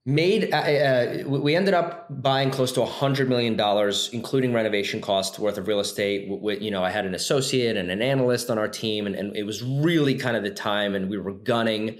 made 0.06 0.54
uh, 0.54 0.58
uh, 0.58 1.24
we 1.26 1.56
ended 1.56 1.74
up 1.74 2.08
buying 2.22 2.52
close 2.52 2.74
to 2.74 2.82
a 2.82 2.86
hundred 2.86 3.30
million 3.30 3.56
dollars 3.56 4.10
including 4.12 4.52
renovation 4.52 5.00
costs 5.00 5.40
worth 5.40 5.58
of 5.58 5.68
real 5.68 5.80
estate 5.80 6.28
you 6.62 6.70
know 6.70 6.84
i 6.84 6.90
had 6.90 7.06
an 7.06 7.16
associate 7.16 7.78
and 7.78 7.90
an 7.90 8.02
analyst 8.02 8.50
on 8.50 8.58
our 8.58 8.68
team 8.68 9.08
and, 9.08 9.16
and 9.16 9.36
it 9.36 9.44
was 9.44 9.64
really 9.64 10.16
kind 10.16 10.36
of 10.36 10.44
the 10.44 10.52
time 10.52 10.96
and 10.96 11.10
we 11.10 11.18
were 11.18 11.32
gunning. 11.32 11.98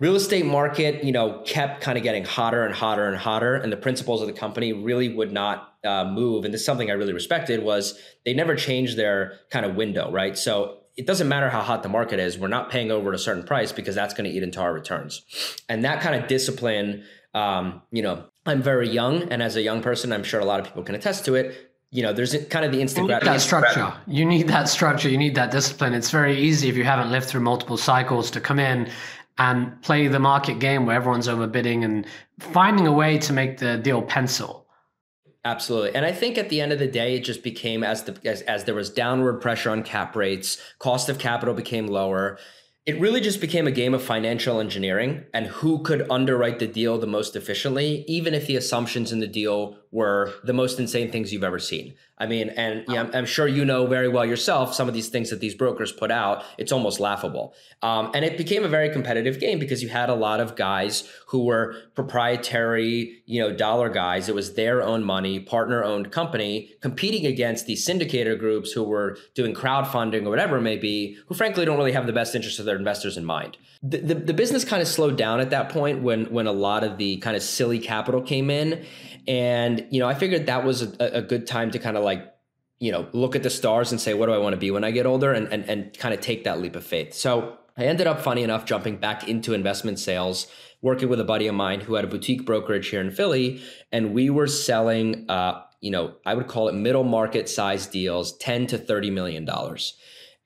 Real 0.00 0.14
estate 0.14 0.46
market 0.46 1.02
you 1.02 1.12
know 1.12 1.42
kept 1.44 1.80
kind 1.80 1.96
of 1.96 2.04
getting 2.04 2.24
hotter 2.24 2.64
and 2.64 2.74
hotter 2.74 3.06
and 3.06 3.16
hotter 3.16 3.54
and 3.54 3.72
the 3.72 3.76
principles 3.76 4.20
of 4.20 4.26
the 4.26 4.32
company 4.32 4.72
really 4.72 5.12
would 5.12 5.32
not 5.32 5.74
uh, 5.84 6.04
move 6.04 6.44
and 6.44 6.52
this 6.54 6.60
is 6.62 6.66
something 6.66 6.88
i 6.88 6.94
really 6.94 7.12
respected 7.12 7.62
was 7.62 7.98
they 8.24 8.32
never 8.32 8.54
changed 8.54 8.96
their 8.96 9.34
kind 9.50 9.64
of 9.64 9.74
window 9.74 10.10
right? 10.12 10.38
So 10.38 10.78
it 10.96 11.06
doesn't 11.06 11.28
matter 11.28 11.48
how 11.48 11.62
hot 11.62 11.84
the 11.84 11.88
market 11.88 12.18
is 12.18 12.36
we're 12.36 12.48
not 12.48 12.70
paying 12.70 12.90
over 12.90 13.10
at 13.10 13.14
a 13.14 13.18
certain 13.18 13.44
price 13.44 13.70
because 13.70 13.94
that's 13.94 14.14
going 14.14 14.28
to 14.28 14.36
eat 14.36 14.42
into 14.42 14.60
our 14.60 14.72
returns. 14.72 15.24
And 15.68 15.84
that 15.84 16.00
kind 16.00 16.20
of 16.20 16.28
discipline 16.28 17.04
um, 17.38 17.82
you 17.92 18.02
know, 18.02 18.24
I'm 18.46 18.62
very 18.62 18.88
young, 18.88 19.22
and 19.30 19.42
as 19.42 19.54
a 19.54 19.62
young 19.62 19.80
person, 19.80 20.12
I'm 20.12 20.24
sure 20.24 20.40
a 20.40 20.44
lot 20.44 20.58
of 20.58 20.66
people 20.66 20.82
can 20.82 20.94
attest 20.94 21.24
to 21.26 21.36
it. 21.36 21.72
You 21.90 22.02
know, 22.02 22.12
there's 22.12 22.34
kind 22.46 22.64
of 22.64 22.72
the 22.72 22.80
instant 22.80 23.08
you 23.08 23.18
that 23.20 23.40
structure. 23.40 23.94
You 24.06 24.24
need 24.26 24.48
that 24.48 24.68
structure. 24.68 25.08
You 25.08 25.16
need 25.16 25.34
that 25.36 25.50
discipline. 25.50 25.94
It's 25.94 26.10
very 26.10 26.36
easy 26.38 26.68
if 26.68 26.76
you 26.76 26.84
haven't 26.84 27.10
lived 27.10 27.26
through 27.26 27.40
multiple 27.42 27.76
cycles 27.76 28.30
to 28.32 28.40
come 28.40 28.58
in 28.58 28.90
and 29.38 29.80
play 29.82 30.08
the 30.08 30.18
market 30.18 30.58
game 30.58 30.84
where 30.84 30.96
everyone's 30.96 31.28
overbidding 31.28 31.84
and 31.84 32.06
finding 32.40 32.86
a 32.86 32.92
way 32.92 33.18
to 33.18 33.32
make 33.32 33.58
the 33.58 33.78
deal 33.78 34.02
pencil. 34.02 34.66
Absolutely. 35.44 35.94
And 35.94 36.04
I 36.04 36.12
think 36.12 36.36
at 36.36 36.48
the 36.48 36.60
end 36.60 36.72
of 36.72 36.78
the 36.78 36.88
day, 36.88 37.14
it 37.14 37.20
just 37.20 37.42
became 37.42 37.84
as 37.84 38.02
the 38.02 38.18
as, 38.24 38.42
as 38.42 38.64
there 38.64 38.74
was 38.74 38.90
downward 38.90 39.40
pressure 39.40 39.70
on 39.70 39.82
cap 39.82 40.16
rates, 40.16 40.60
cost 40.78 41.08
of 41.08 41.18
capital 41.18 41.54
became 41.54 41.86
lower 41.86 42.38
it 42.88 42.98
really 42.98 43.20
just 43.20 43.42
became 43.42 43.66
a 43.66 43.70
game 43.70 43.92
of 43.92 44.02
financial 44.02 44.60
engineering 44.60 45.26
and 45.34 45.46
who 45.46 45.82
could 45.82 46.10
underwrite 46.10 46.58
the 46.58 46.66
deal 46.66 46.96
the 46.96 47.06
most 47.06 47.36
efficiently, 47.36 48.02
even 48.08 48.32
if 48.32 48.46
the 48.46 48.56
assumptions 48.56 49.12
in 49.12 49.20
the 49.20 49.26
deal 49.26 49.76
were 49.90 50.34
the 50.44 50.52
most 50.52 50.78
insane 50.78 51.10
things 51.10 51.32
you've 51.32 51.44
ever 51.44 51.58
seen. 51.58 51.94
I 52.20 52.26
mean, 52.26 52.48
and 52.50 52.84
yeah, 52.88 53.02
I'm, 53.02 53.10
I'm, 53.14 53.26
sure 53.26 53.46
you 53.46 53.64
know 53.64 53.86
very 53.86 54.08
well 54.08 54.26
yourself 54.26 54.74
some 54.74 54.88
of 54.88 54.94
these 54.94 55.08
things 55.08 55.30
that 55.30 55.38
these 55.38 55.54
brokers 55.54 55.92
put 55.92 56.10
out. 56.10 56.44
It's 56.58 56.72
almost 56.72 56.98
laughable. 56.98 57.54
Um, 57.80 58.10
and 58.12 58.24
it 58.24 58.36
became 58.36 58.64
a 58.64 58.68
very 58.68 58.90
competitive 58.90 59.38
game 59.38 59.60
because 59.60 59.84
you 59.84 59.88
had 59.88 60.10
a 60.10 60.14
lot 60.14 60.40
of 60.40 60.56
guys 60.56 61.08
who 61.28 61.44
were 61.44 61.76
proprietary, 61.94 63.22
you 63.26 63.40
know, 63.40 63.54
dollar 63.54 63.88
guys. 63.88 64.28
It 64.28 64.34
was 64.34 64.54
their 64.54 64.82
own 64.82 65.04
money, 65.04 65.38
partner 65.38 65.84
owned 65.84 66.10
company 66.10 66.72
competing 66.80 67.24
against 67.24 67.66
these 67.66 67.86
syndicator 67.86 68.36
groups 68.36 68.72
who 68.72 68.82
were 68.82 69.16
doing 69.34 69.54
crowdfunding 69.54 70.26
or 70.26 70.30
whatever 70.30 70.58
it 70.58 70.62
may 70.62 70.76
be, 70.76 71.16
who 71.28 71.34
frankly 71.36 71.64
don't 71.64 71.78
really 71.78 71.92
have 71.92 72.08
the 72.08 72.12
best 72.12 72.34
interest 72.34 72.58
of 72.58 72.64
their 72.64 72.76
investors 72.76 73.16
in 73.16 73.24
mind. 73.24 73.56
The, 73.80 73.98
the, 73.98 74.14
the 74.14 74.34
business 74.34 74.64
kind 74.64 74.82
of 74.82 74.88
slowed 74.88 75.16
down 75.16 75.38
at 75.38 75.50
that 75.50 75.68
point 75.68 76.02
when 76.02 76.24
when 76.32 76.48
a 76.48 76.52
lot 76.52 76.82
of 76.82 76.98
the 76.98 77.18
kind 77.18 77.36
of 77.36 77.42
silly 77.44 77.78
capital 77.78 78.20
came 78.20 78.50
in 78.50 78.84
and, 79.28 79.86
you 79.90 80.00
know, 80.00 80.08
I 80.08 80.14
figured 80.14 80.46
that 80.46 80.64
was 80.64 80.82
a, 80.82 81.18
a 81.18 81.22
good 81.22 81.46
time 81.46 81.70
to 81.72 81.78
kind 81.78 81.98
of 81.98 82.02
like, 82.02 82.34
you 82.80 82.90
know, 82.90 83.06
look 83.12 83.36
at 83.36 83.42
the 83.42 83.50
stars 83.50 83.92
and 83.92 84.00
say, 84.00 84.14
what 84.14 84.26
do 84.26 84.32
I 84.32 84.38
want 84.38 84.54
to 84.54 84.56
be 84.56 84.70
when 84.70 84.84
I 84.84 84.90
get 84.90 85.04
older? 85.04 85.34
And, 85.34 85.52
and, 85.52 85.68
and 85.68 85.98
kind 85.98 86.14
of 86.14 86.20
take 86.20 86.44
that 86.44 86.60
leap 86.60 86.74
of 86.74 86.84
faith. 86.84 87.12
So 87.12 87.58
I 87.76 87.84
ended 87.84 88.06
up, 88.06 88.20
funny 88.22 88.42
enough, 88.42 88.64
jumping 88.64 88.96
back 88.96 89.28
into 89.28 89.52
investment 89.52 89.98
sales, 89.98 90.46
working 90.80 91.10
with 91.10 91.20
a 91.20 91.24
buddy 91.24 91.46
of 91.46 91.54
mine 91.54 91.80
who 91.80 91.94
had 91.94 92.04
a 92.06 92.08
boutique 92.08 92.46
brokerage 92.46 92.88
here 92.88 93.02
in 93.02 93.10
Philly. 93.10 93.62
And 93.92 94.14
we 94.14 94.30
were 94.30 94.46
selling, 94.46 95.28
uh, 95.28 95.62
you 95.82 95.90
know, 95.90 96.14
I 96.24 96.32
would 96.32 96.46
call 96.46 96.68
it 96.68 96.72
middle 96.72 97.04
market 97.04 97.50
size 97.50 97.86
deals, 97.86 98.34
10 98.38 98.68
to 98.68 98.78
30 98.78 99.10
million 99.10 99.44
dollars. 99.44 99.94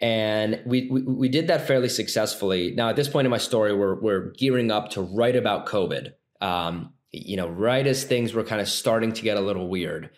And 0.01 0.61
we, 0.67 0.89
we, 0.91 1.03
we 1.03 1.29
did 1.29 1.47
that 1.47 1.69
fairly 1.69 1.89
successfully. 1.89 2.73
Now, 2.75 2.89
at 2.89 2.97
this 2.97 3.09
point 3.09 3.27
in 3.27 3.31
my 3.31 3.39
story, 3.39 3.73
we're 3.73 3.95
we're 4.01 4.33
gearing 4.33 4.73
up 4.73 4.91
to 4.91 5.03
write 5.03 5.37
about 5.37 5.67
COVID. 5.67 6.15
Um, 6.41 6.93
you 7.13 7.37
know, 7.37 7.49
right 7.49 7.87
as 7.87 8.05
things 8.05 8.33
were 8.33 8.45
kind 8.45 8.61
of 8.61 8.69
starting 8.69 9.13
to 9.13 9.23
get 9.23 9.37
a 9.37 9.41
little 9.41 9.69
weird. 9.69 10.11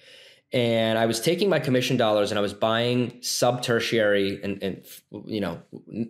And 0.53 0.97
I 0.99 1.07
was 1.07 1.21
taking 1.21 1.49
my 1.49 1.59
commission 1.59 1.97
dollars 1.97 2.31
and 2.31 2.39
I 2.39 2.41
was 2.41 2.55
buying 2.55 3.21
sub 3.23 3.61
tertiary 3.61 4.41
and, 4.41 4.63
and 4.63 4.87
you 5.27 5.41
know, 5.41 5.61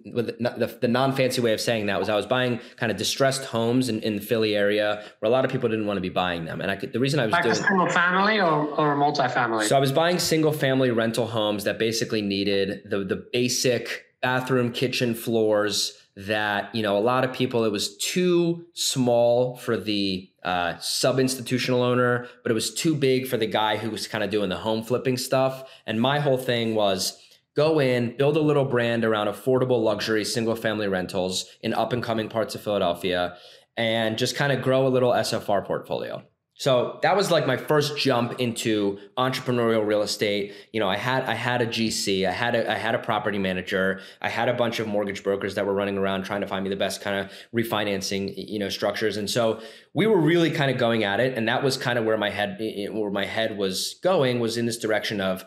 with 0.05 0.39
the, 0.39 0.79
the 0.83 0.89
non 0.89 1.17
fancy 1.17 1.41
way 1.41 1.55
of 1.55 1.63
saying 1.63 1.87
that 1.87 1.99
was 1.99 2.11
I 2.11 2.15
was 2.15 2.27
buying 2.27 2.61
kind 2.77 2.93
of 2.93 2.99
distressed 2.99 3.47
homes 3.47 3.89
in, 3.89 4.01
in 4.01 4.17
the 4.17 4.21
Philly 4.21 4.55
area 4.55 5.03
where 5.21 5.31
a 5.31 5.33
lot 5.33 5.47
of 5.47 5.51
people 5.51 5.71
didn't 5.71 5.87
want 5.87 5.97
to 5.97 6.03
be 6.03 6.11
buying 6.11 6.45
them. 6.45 6.61
And 6.61 6.71
I 6.71 6.77
could, 6.77 6.93
the 6.93 7.01
reason 7.01 7.21
I 7.21 7.25
was 7.25 7.33
like 7.33 7.45
doing 7.45 7.53
a 7.53 7.59
single 7.59 7.89
family 7.89 8.39
or, 8.39 8.67
or 8.77 8.97
multifamily. 8.97 9.65
So 9.67 9.77
I 9.77 9.81
was 9.81 9.93
buying 9.93 10.19
single 10.19 10.53
family 10.53 10.91
rental 10.91 11.27
homes 11.27 11.65
that 11.65 11.79
basically 11.79 12.21
needed 12.21 12.83
the, 12.91 12.99
the 13.03 13.27
basic 13.33 14.05
bathroom, 14.21 14.73
kitchen 14.73 15.15
floors, 15.15 16.04
that 16.17 16.73
you 16.75 16.83
know 16.83 16.97
a 16.97 17.01
lot 17.01 17.25
of 17.25 17.33
people 17.33 17.65
it 17.65 17.73
was 17.73 17.97
too 17.97 18.65
small 18.73 19.57
for 19.57 19.77
the 19.77 20.31
uh, 20.45 20.77
sub 20.79 21.19
institutional 21.19 21.83
owner 21.83 22.29
but 22.43 22.53
it 22.53 22.55
was 22.55 22.73
too 22.73 22.95
big 22.95 23.27
for 23.27 23.37
the 23.37 23.47
guy 23.47 23.77
who 23.77 23.91
was 23.91 24.07
kind 24.07 24.23
of 24.23 24.31
doing 24.31 24.49
the 24.49 24.57
home 24.57 24.83
flipping 24.83 25.17
stuff. 25.17 25.69
And 25.87 26.01
my 26.01 26.21
whole 26.21 26.39
thing 26.39 26.75
was 26.75 27.19
go 27.57 27.81
in 27.81 28.17
build 28.17 28.37
a 28.37 28.41
little 28.41 28.65
brand 28.65 29.05
around 29.05 29.29
affordable 29.29 29.83
luxury 29.83 30.25
single 30.25 30.57
family 30.57 30.89
rentals 30.89 31.47
in 31.63 31.75
up 31.75 31.93
and 31.93 32.03
coming 32.03 32.29
parts 32.29 32.55
of 32.55 32.61
philadelphia 32.61 33.37
and 33.77 34.19
just 34.19 34.37
kind 34.37 34.53
of 34.53 34.63
grow 34.63 34.87
a 34.87 34.89
little 34.89 35.13
sfr 35.13 35.65
portfolio 35.65 36.23
so 36.57 37.01
that 37.03 37.17
was 37.17 37.33
like 37.33 37.49
my 37.49 37.57
first 37.57 37.99
jump 37.99 38.39
into 38.39 38.99
entrepreneurial 39.19 39.85
real 39.85 40.03
estate. 40.03 40.55
You 40.73 40.79
know, 40.79 40.89
I 40.89 40.97
had 40.97 41.25
I 41.25 41.35
had 41.35 41.61
a 41.61 41.67
GC, 41.67 42.29
I 42.29 42.31
had 42.31 42.55
a 42.55 42.71
I 42.71 42.77
had 42.77 42.95
a 42.95 42.99
property 42.99 43.39
manager, 43.39 44.01
I 44.23 44.29
had 44.29 44.49
a 44.49 44.55
bunch 44.55 44.79
of 44.79 44.87
mortgage 44.87 45.25
brokers 45.25 45.57
that 45.57 45.67
were 45.67 45.75
running 45.75 45.99
around 45.99 46.23
trying 46.23 46.43
to 46.43 46.47
find 46.47 46.63
me 46.63 46.71
the 46.71 46.77
best 46.77 47.01
kind 47.01 47.19
of 47.19 47.33
refinancing, 47.53 48.35
you 48.37 48.61
know, 48.61 48.69
structures. 48.69 49.17
And 49.17 49.29
so 49.29 49.61
we 49.95 50.07
were 50.07 50.21
really 50.21 50.53
kind 50.53 50.71
of 50.71 50.79
going 50.79 51.03
at 51.03 51.19
it, 51.19 51.37
and 51.37 51.49
that 51.49 51.65
was 51.65 51.77
kind 51.77 51.99
of 51.99 52.05
where 52.05 52.17
my 52.17 52.31
head 52.31 52.57
where 52.93 53.11
my 53.11 53.25
head 53.25 53.59
was 53.59 53.97
going 54.05 54.39
was 54.39 54.57
in 54.57 54.65
this 54.65 54.79
direction 54.79 55.21
of 55.21 55.45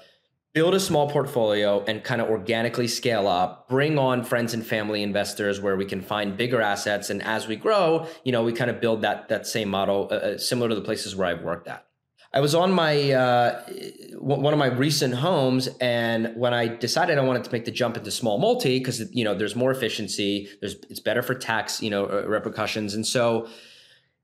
build 0.54 0.74
a 0.74 0.80
small 0.80 1.10
portfolio 1.10 1.84
and 1.88 2.04
kind 2.04 2.22
of 2.22 2.30
organically 2.30 2.88
scale 2.88 3.28
up 3.28 3.68
bring 3.70 4.00
on 4.00 4.24
friends 4.24 4.54
and 4.54 4.66
family 4.66 5.04
investors 5.04 5.62
where 5.62 5.76
we 5.76 5.86
can 5.86 6.02
find 6.02 6.38
bigger 6.38 6.62
assets 6.62 7.10
and 7.10 7.22
as 7.22 7.48
we 7.48 7.56
grow 7.56 8.08
you 8.24 8.32
know 8.32 8.44
we 8.44 8.52
kind 8.54 8.70
of 8.70 8.82
build 8.82 9.02
that 9.02 9.30
that 9.30 9.46
same 9.46 9.70
model 9.70 10.08
uh, 10.12 10.16
uh 10.16 10.38
similar 10.38 10.70
to 10.70 10.76
the 10.76 10.82
places 10.82 11.16
where 11.16 11.28
i've 11.28 11.44
worked 11.44 11.68
at. 11.68 11.84
I 12.34 12.42
was 12.42 12.54
on 12.54 12.72
my 12.72 13.12
uh, 13.12 13.62
one 14.20 14.54
of 14.54 14.60
my 14.60 14.68
recent 14.68 15.16
homes 15.16 15.70
and 15.80 16.36
when 16.36 16.54
i 16.54 16.68
decided 16.68 17.18
i 17.18 17.22
wanted 17.22 17.44
to 17.44 17.52
make 17.52 17.66
the 17.66 17.72
jump 17.72 17.98
into 17.98 18.12
small 18.12 18.38
multi 18.38 18.80
because 18.80 19.14
you 19.14 19.24
know 19.24 19.34
there's 19.34 19.56
more 19.56 19.72
efficiency 19.72 20.50
there's 20.60 20.76
it's 20.90 21.00
better 21.00 21.22
for 21.22 21.36
tax 21.36 21.82
you 21.82 21.90
know 21.90 22.06
uh, 22.06 22.28
repercussions 22.28 22.94
and 22.94 23.06
so 23.06 23.48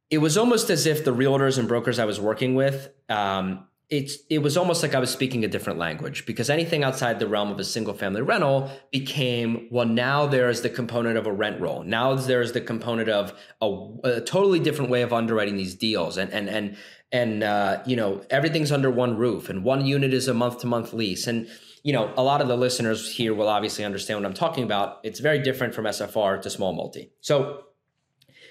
it 0.10 0.18
was 0.20 0.38
almost 0.38 0.70
as 0.70 0.86
if 0.86 1.06
the 1.06 1.13
realtors 1.13 1.58
and 1.58 1.68
brokers 1.68 2.00
i 2.00 2.06
was 2.06 2.20
working 2.20 2.56
with 2.56 2.89
um, 3.10 3.68
it's 3.94 4.18
it 4.28 4.40
was 4.40 4.58
almost 4.58 4.82
like 4.82 4.96
I 4.96 5.00
was 5.00 5.12
speaking 5.12 5.46
a 5.46 5.48
different 5.48 5.78
language 5.78 6.26
because 6.26 6.50
anything 6.50 6.84
outside 6.84 7.20
the 7.20 7.28
realm 7.28 7.52
of 7.52 7.60
a 7.60 7.64
single 7.64 7.94
family 7.94 8.24
rental 8.24 8.72
became 8.92 9.68
well 9.70 9.86
now 9.86 10.26
there's 10.26 10.64
the 10.64 10.70
component 10.70 11.16
of 11.16 11.28
a 11.28 11.32
rent 11.32 11.62
roll. 11.62 11.84
Now 11.84 12.16
there's 12.16 12.54
the 12.54 12.62
component 12.62 13.08
of 13.08 13.34
a, 13.62 13.68
a 14.04 14.22
totally 14.22 14.60
different 14.60 14.90
way 14.90 15.04
of 15.04 15.14
underwriting 15.14 15.58
these 15.58 15.76
deals. 15.76 16.18
And 16.18 16.32
and 16.32 16.50
and 16.50 16.76
and 17.12 17.44
uh, 17.44 17.84
you 17.86 17.96
know 17.96 18.24
everything's 18.32 18.72
under 18.72 18.90
one 18.90 19.16
roof 19.16 19.48
and 19.48 19.64
one 19.64 19.86
unit 19.86 20.12
is 20.12 20.28
a 20.28 20.34
month 20.34 20.62
to 20.62 20.68
month 20.68 20.92
lease. 20.92 21.28
And 21.28 21.48
you 21.84 21.94
know 21.94 22.12
a 22.18 22.24
lot 22.24 22.42
of 22.42 22.48
the 22.48 22.58
listeners 22.58 23.16
here 23.16 23.36
will 23.36 23.48
obviously 23.48 23.86
understand 23.86 24.20
what 24.20 24.26
I'm 24.26 24.34
talking 24.34 24.64
about. 24.64 25.02
It's 25.04 25.20
very 25.20 25.38
different 25.38 25.76
from 25.76 25.86
SFR 25.86 26.42
to 26.42 26.50
small 26.50 26.74
multi. 26.74 27.12
So 27.22 27.66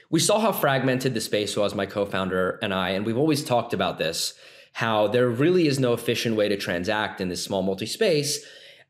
we 0.09 0.21
saw 0.21 0.39
how 0.39 0.53
fragmented 0.53 1.15
the 1.15 1.21
space 1.21 1.57
was 1.57 1.75
my 1.75 1.87
co-founder 1.87 2.61
and 2.63 2.73
I 2.73 2.91
and 2.91 3.05
we've 3.05 3.19
always 3.19 3.43
talked 3.43 3.75
about 3.75 3.99
this 3.99 4.35
how 4.73 5.07
there 5.09 5.29
really 5.29 5.67
is 5.67 5.79
no 5.79 5.93
efficient 5.93 6.37
way 6.37 6.49
to 6.49 6.57
transact 6.57 7.21
in 7.21 7.29
this 7.29 7.45
small 7.45 7.63
multi 7.63 7.87
space. 7.87 8.45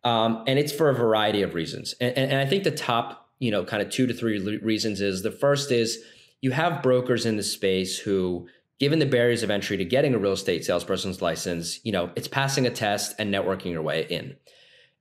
Um, 0.05 0.45
and 0.47 0.59
it's 0.59 0.73
for 0.73 0.89
a 0.89 0.95
variety 0.95 1.43
of 1.43 1.55
reasons. 1.55 1.95
And, 2.01 2.17
and, 2.17 2.33
and 2.33 2.41
I 2.41 2.47
think 2.47 2.65
the 2.65 2.71
top, 2.71 3.29
you 3.39 3.51
know, 3.51 3.65
kind 3.65 3.83
of 3.83 3.91
two 3.91 4.07
to 4.07 4.15
three 4.15 4.39
reasons 4.59 5.01
is 5.01 5.23
the 5.23 5.31
first 5.31 5.71
is 5.71 6.03
you 6.41 6.51
have 6.51 6.83
brokers 6.83 7.25
in 7.25 7.37
the 7.37 7.43
space 7.43 7.99
who, 7.99 8.49
given 8.79 8.99
the 8.99 9.07
barriers 9.07 9.43
of 9.43 9.51
entry 9.51 9.77
to 9.77 9.85
getting 9.85 10.15
a 10.15 10.19
real 10.19 10.33
estate 10.33 10.65
salesperson's 10.65 11.23
license, 11.23 11.85
you 11.85 11.93
know, 11.93 12.11
it's 12.17 12.29
passing 12.29 12.67
a 12.67 12.71
test 12.71 13.15
and 13.19 13.33
networking 13.33 13.71
your 13.71 13.83
way 13.83 14.07
in. 14.09 14.37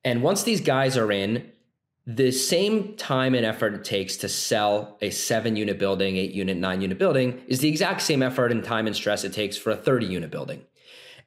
And 0.04 0.24
once 0.24 0.44
these 0.44 0.62
guys 0.62 0.98
are 0.98 1.12
in, 1.12 1.52
the 2.08 2.32
same 2.32 2.96
time 2.96 3.36
and 3.36 3.46
effort 3.46 3.74
it 3.76 3.84
takes 3.84 4.18
to 4.18 4.30
sell 4.30 4.98
a 5.02 5.12
seven 5.12 5.56
unit 5.56 5.78
building, 5.78 6.18
eight 6.18 6.32
unit, 6.32 6.58
nine 6.58 6.82
unit 6.82 6.98
building 6.98 7.42
is 7.48 7.60
the 7.60 7.70
exact 7.70 8.02
same 8.02 8.24
effort 8.24 8.52
and 8.52 8.64
time 8.64 8.88
and 8.88 8.96
stress 8.96 9.24
it 9.24 9.34
takes 9.34 9.56
for 9.56 9.70
a 9.70 9.76
30 9.76 10.08
unit 10.08 10.32
building. 10.32 10.64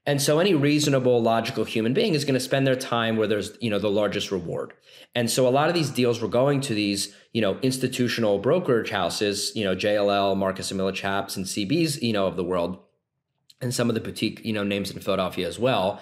And 0.07 0.21
so 0.21 0.39
any 0.39 0.55
reasonable, 0.55 1.23
logical 1.23 1.65
human 1.65 1.95
being 1.95 2.15
is 2.15 2.25
going 2.25 2.35
to 2.35 2.41
spend 2.41 2.67
their 2.67 2.77
time 2.77 3.17
where 3.17 3.27
there's, 3.27 3.57
you 3.61 3.71
know, 3.71 3.79
the 3.79 3.91
largest 3.91 4.31
reward. 4.31 4.75
And 5.15 5.31
so 5.31 5.49
a 5.49 5.51
lot 5.51 5.69
of 5.69 5.75
these 5.75 5.91
deals 5.91 6.21
were 6.21 6.29
going 6.29 6.61
to 6.63 6.75
these, 6.75 7.15
you 7.33 7.41
know, 7.41 7.59
institutional 7.63 8.39
brokerage 8.39 8.91
houses, 8.91 9.53
you 9.55 9.65
know, 9.65 9.75
JLL, 9.75 10.37
Marcus 10.37 10.71
and 10.71 10.79
Millichaps 10.79 11.37
and 11.37 11.47
CBs, 11.47 12.03
you 12.03 12.13
know, 12.13 12.27
of 12.27 12.37
the 12.37 12.45
world, 12.45 12.79
and 13.63 13.73
some 13.73 13.89
of 13.89 13.95
the 13.95 14.01
boutique, 14.01 14.45
you 14.45 14.53
know, 14.53 14.63
names 14.63 14.91
in 14.91 15.01
Philadelphia 15.01 15.49
as 15.49 15.59
well. 15.59 16.01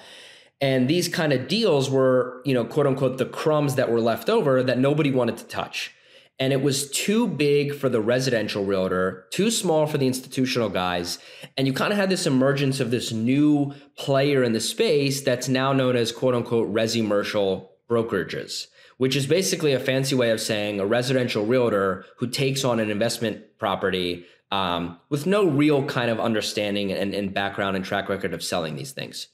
And 0.60 0.88
these 0.88 1.08
kind 1.08 1.32
of 1.32 1.46
deals 1.46 1.88
were, 1.88 2.42
you 2.44 2.54
know, 2.54 2.64
quote 2.64 2.86
unquote, 2.86 3.18
the 3.18 3.26
crumbs 3.26 3.76
that 3.76 3.90
were 3.90 4.00
left 4.00 4.28
over 4.28 4.64
that 4.64 4.78
nobody 4.78 5.12
wanted 5.12 5.36
to 5.36 5.44
touch 5.44 5.92
and 6.38 6.52
it 6.52 6.62
was 6.62 6.90
too 6.90 7.26
big 7.28 7.74
for 7.74 7.88
the 7.88 8.00
residential 8.00 8.64
realtor, 8.64 9.26
too 9.30 9.50
small 9.50 9.86
for 9.86 9.98
the 9.98 10.06
institutional 10.06 10.68
guys. 10.68 11.18
And 11.56 11.66
you 11.66 11.72
kind 11.72 11.92
of 11.92 11.98
had 11.98 12.10
this 12.10 12.26
emergence 12.26 12.80
of 12.80 12.90
this 12.90 13.12
new 13.12 13.74
player 13.96 14.42
in 14.42 14.52
the 14.52 14.60
space 14.60 15.20
that's 15.20 15.48
now 15.48 15.72
known 15.72 15.96
as 15.96 16.10
quote 16.10 16.34
unquote 16.34 16.72
resi-mercial 16.72 17.70
brokerages, 17.88 18.66
which 18.96 19.14
is 19.14 19.26
basically 19.26 19.72
a 19.72 19.80
fancy 19.80 20.14
way 20.14 20.30
of 20.30 20.40
saying 20.40 20.80
a 20.80 20.86
residential 20.86 21.44
realtor 21.44 22.04
who 22.18 22.26
takes 22.26 22.64
on 22.64 22.80
an 22.80 22.90
investment 22.90 23.58
property 23.58 24.24
um, 24.50 24.98
with 25.08 25.26
no 25.26 25.46
real 25.46 25.84
kind 25.86 26.10
of 26.10 26.20
understanding 26.20 26.92
and, 26.92 27.14
and, 27.14 27.32
background 27.32 27.74
and 27.74 27.84
track 27.84 28.10
record 28.10 28.34
of 28.34 28.42
selling 28.42 28.76
these 28.76 28.92
things. 28.92 29.28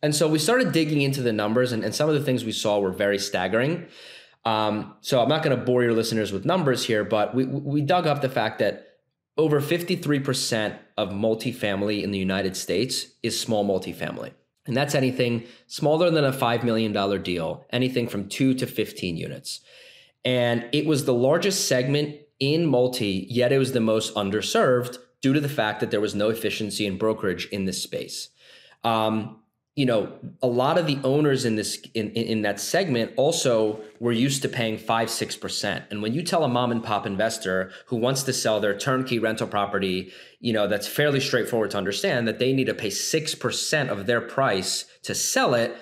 And 0.00 0.14
so 0.14 0.28
we 0.28 0.38
started 0.38 0.70
digging 0.72 1.00
into 1.02 1.22
the 1.22 1.32
numbers, 1.32 1.72
and, 1.72 1.84
and 1.84 1.92
some 1.92 2.08
of 2.08 2.14
the 2.14 2.22
things 2.22 2.44
we 2.44 2.52
saw 2.52 2.78
were 2.78 2.92
very 2.92 3.18
staggering. 3.18 3.88
Um, 4.44 4.94
so 5.00 5.22
I'm 5.22 5.28
not 5.28 5.42
going 5.42 5.56
to 5.56 5.62
bore 5.62 5.82
your 5.82 5.92
listeners 5.92 6.32
with 6.32 6.44
numbers 6.44 6.84
here, 6.84 7.04
but 7.04 7.34
we, 7.34 7.44
we 7.44 7.82
dug 7.82 8.06
up 8.06 8.22
the 8.22 8.28
fact 8.28 8.58
that 8.60 8.86
over 9.36 9.60
53% 9.60 10.78
of 10.96 11.10
multifamily 11.10 12.02
in 12.02 12.10
the 12.10 12.18
United 12.18 12.56
States 12.56 13.06
is 13.22 13.38
small 13.38 13.64
multifamily. 13.64 14.32
And 14.66 14.76
that's 14.76 14.94
anything 14.94 15.44
smaller 15.66 16.10
than 16.10 16.24
a 16.24 16.32
$5 16.32 16.62
million 16.62 17.22
deal, 17.22 17.64
anything 17.70 18.06
from 18.08 18.28
two 18.28 18.54
to 18.54 18.66
15 18.66 19.16
units. 19.16 19.60
And 20.24 20.68
it 20.72 20.86
was 20.86 21.04
the 21.04 21.14
largest 21.14 21.66
segment 21.66 22.16
in 22.38 22.66
multi, 22.66 23.26
yet 23.30 23.52
it 23.52 23.58
was 23.58 23.72
the 23.72 23.80
most 23.80 24.14
underserved 24.14 24.98
due 25.22 25.32
to 25.32 25.40
the 25.40 25.48
fact 25.48 25.80
that 25.80 25.90
there 25.90 26.00
was 26.00 26.14
no 26.14 26.28
efficiency 26.30 26.86
in 26.86 26.98
brokerage 26.98 27.46
in 27.46 27.64
this 27.64 27.82
space. 27.82 28.28
Um, 28.84 29.39
you 29.80 29.86
know, 29.86 30.12
a 30.42 30.46
lot 30.46 30.76
of 30.76 30.86
the 30.86 30.98
owners 31.04 31.46
in 31.46 31.56
this 31.56 31.80
in, 31.94 32.10
in 32.10 32.42
that 32.42 32.60
segment 32.60 33.12
also 33.16 33.80
were 33.98 34.12
used 34.12 34.42
to 34.42 34.48
paying 34.50 34.76
five, 34.76 35.08
six 35.08 35.38
percent. 35.38 35.86
And 35.90 36.02
when 36.02 36.12
you 36.12 36.22
tell 36.22 36.44
a 36.44 36.48
mom 36.48 36.70
and 36.70 36.84
pop 36.84 37.06
investor 37.06 37.72
who 37.86 37.96
wants 37.96 38.22
to 38.24 38.34
sell 38.34 38.60
their 38.60 38.76
turnkey 38.76 39.18
rental 39.18 39.46
property, 39.46 40.12
you 40.38 40.52
know, 40.52 40.66
that's 40.66 40.86
fairly 40.86 41.18
straightforward 41.18 41.70
to 41.70 41.78
understand 41.78 42.28
that 42.28 42.38
they 42.38 42.52
need 42.52 42.66
to 42.66 42.74
pay 42.74 42.90
six 42.90 43.34
percent 43.34 43.88
of 43.88 44.04
their 44.04 44.20
price 44.20 44.84
to 45.04 45.14
sell 45.14 45.54
it, 45.54 45.74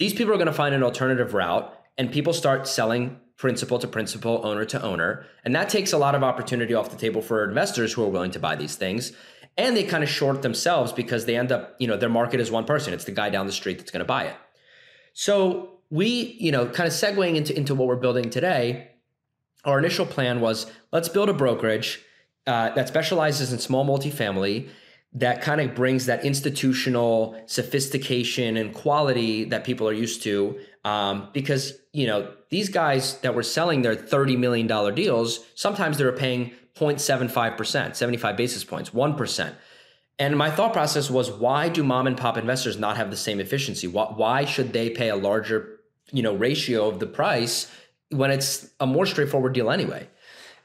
these 0.00 0.14
people 0.14 0.32
are 0.32 0.42
going 0.42 0.46
to 0.48 0.52
find 0.52 0.74
an 0.74 0.82
alternative 0.82 1.32
route 1.32 1.72
and 1.96 2.10
people 2.10 2.32
start 2.32 2.66
selling 2.66 3.20
principal 3.36 3.78
to 3.78 3.86
principal, 3.86 4.44
owner 4.44 4.64
to 4.64 4.82
owner. 4.82 5.24
And 5.44 5.54
that 5.54 5.68
takes 5.68 5.92
a 5.92 5.98
lot 5.98 6.16
of 6.16 6.24
opportunity 6.24 6.74
off 6.74 6.90
the 6.90 6.96
table 6.96 7.22
for 7.22 7.44
investors 7.44 7.92
who 7.92 8.02
are 8.02 8.08
willing 8.08 8.32
to 8.32 8.40
buy 8.40 8.56
these 8.56 8.74
things 8.74 9.12
and 9.58 9.76
they 9.76 9.82
kind 9.82 10.04
of 10.04 10.08
short 10.08 10.40
themselves 10.42 10.92
because 10.92 11.26
they 11.26 11.36
end 11.36 11.50
up, 11.50 11.74
you 11.78 11.88
know, 11.88 11.96
their 11.96 12.08
market 12.08 12.40
is 12.40 12.50
one 12.50 12.64
person. 12.64 12.94
It's 12.94 13.04
the 13.04 13.12
guy 13.12 13.28
down 13.28 13.46
the 13.46 13.52
street 13.52 13.78
that's 13.78 13.90
going 13.90 14.00
to 14.00 14.06
buy 14.06 14.24
it. 14.24 14.36
So 15.12 15.80
we, 15.90 16.36
you 16.38 16.52
know, 16.52 16.66
kind 16.66 16.86
of 16.86 16.92
segueing 16.92 17.34
into, 17.34 17.54
into 17.56 17.74
what 17.74 17.88
we're 17.88 17.96
building 17.96 18.30
today, 18.30 18.92
our 19.64 19.78
initial 19.78 20.06
plan 20.06 20.40
was 20.40 20.70
let's 20.92 21.08
build 21.08 21.28
a 21.28 21.34
brokerage 21.34 22.00
uh, 22.46 22.70
that 22.70 22.86
specializes 22.86 23.52
in 23.52 23.58
small 23.58 23.84
multifamily 23.84 24.68
that 25.12 25.42
kind 25.42 25.60
of 25.60 25.74
brings 25.74 26.06
that 26.06 26.24
institutional 26.24 27.40
sophistication 27.46 28.56
and 28.56 28.74
quality 28.74 29.44
that 29.44 29.64
people 29.64 29.88
are 29.88 29.92
used 29.92 30.22
to. 30.22 30.58
Um, 30.84 31.30
because, 31.32 31.72
you 31.92 32.06
know, 32.06 32.32
these 32.50 32.68
guys 32.68 33.18
that 33.20 33.34
were 33.34 33.42
selling 33.42 33.82
their 33.82 33.96
$30 33.96 34.38
million 34.38 34.66
deals, 34.94 35.40
sometimes 35.54 35.98
they 35.98 36.04
were 36.04 36.12
paying 36.12 36.52
0.75%, 36.78 37.96
75 37.96 38.36
basis 38.36 38.64
points, 38.64 38.90
1%. 38.90 39.54
And 40.18 40.36
my 40.36 40.50
thought 40.50 40.72
process 40.72 41.10
was, 41.10 41.30
why 41.30 41.68
do 41.68 41.84
mom 41.84 42.06
and 42.06 42.16
pop 42.16 42.36
investors 42.36 42.78
not 42.78 42.96
have 42.96 43.10
the 43.10 43.16
same 43.16 43.38
efficiency? 43.38 43.86
Why, 43.86 44.44
should 44.44 44.72
they 44.72 44.90
pay 44.90 45.10
a 45.10 45.16
larger, 45.16 45.80
you 46.10 46.22
know, 46.22 46.34
ratio 46.34 46.88
of 46.88 46.98
the 46.98 47.06
price 47.06 47.70
when 48.10 48.30
it's 48.30 48.68
a 48.80 48.86
more 48.86 49.06
straightforward 49.06 49.52
deal 49.52 49.70
anyway? 49.70 50.08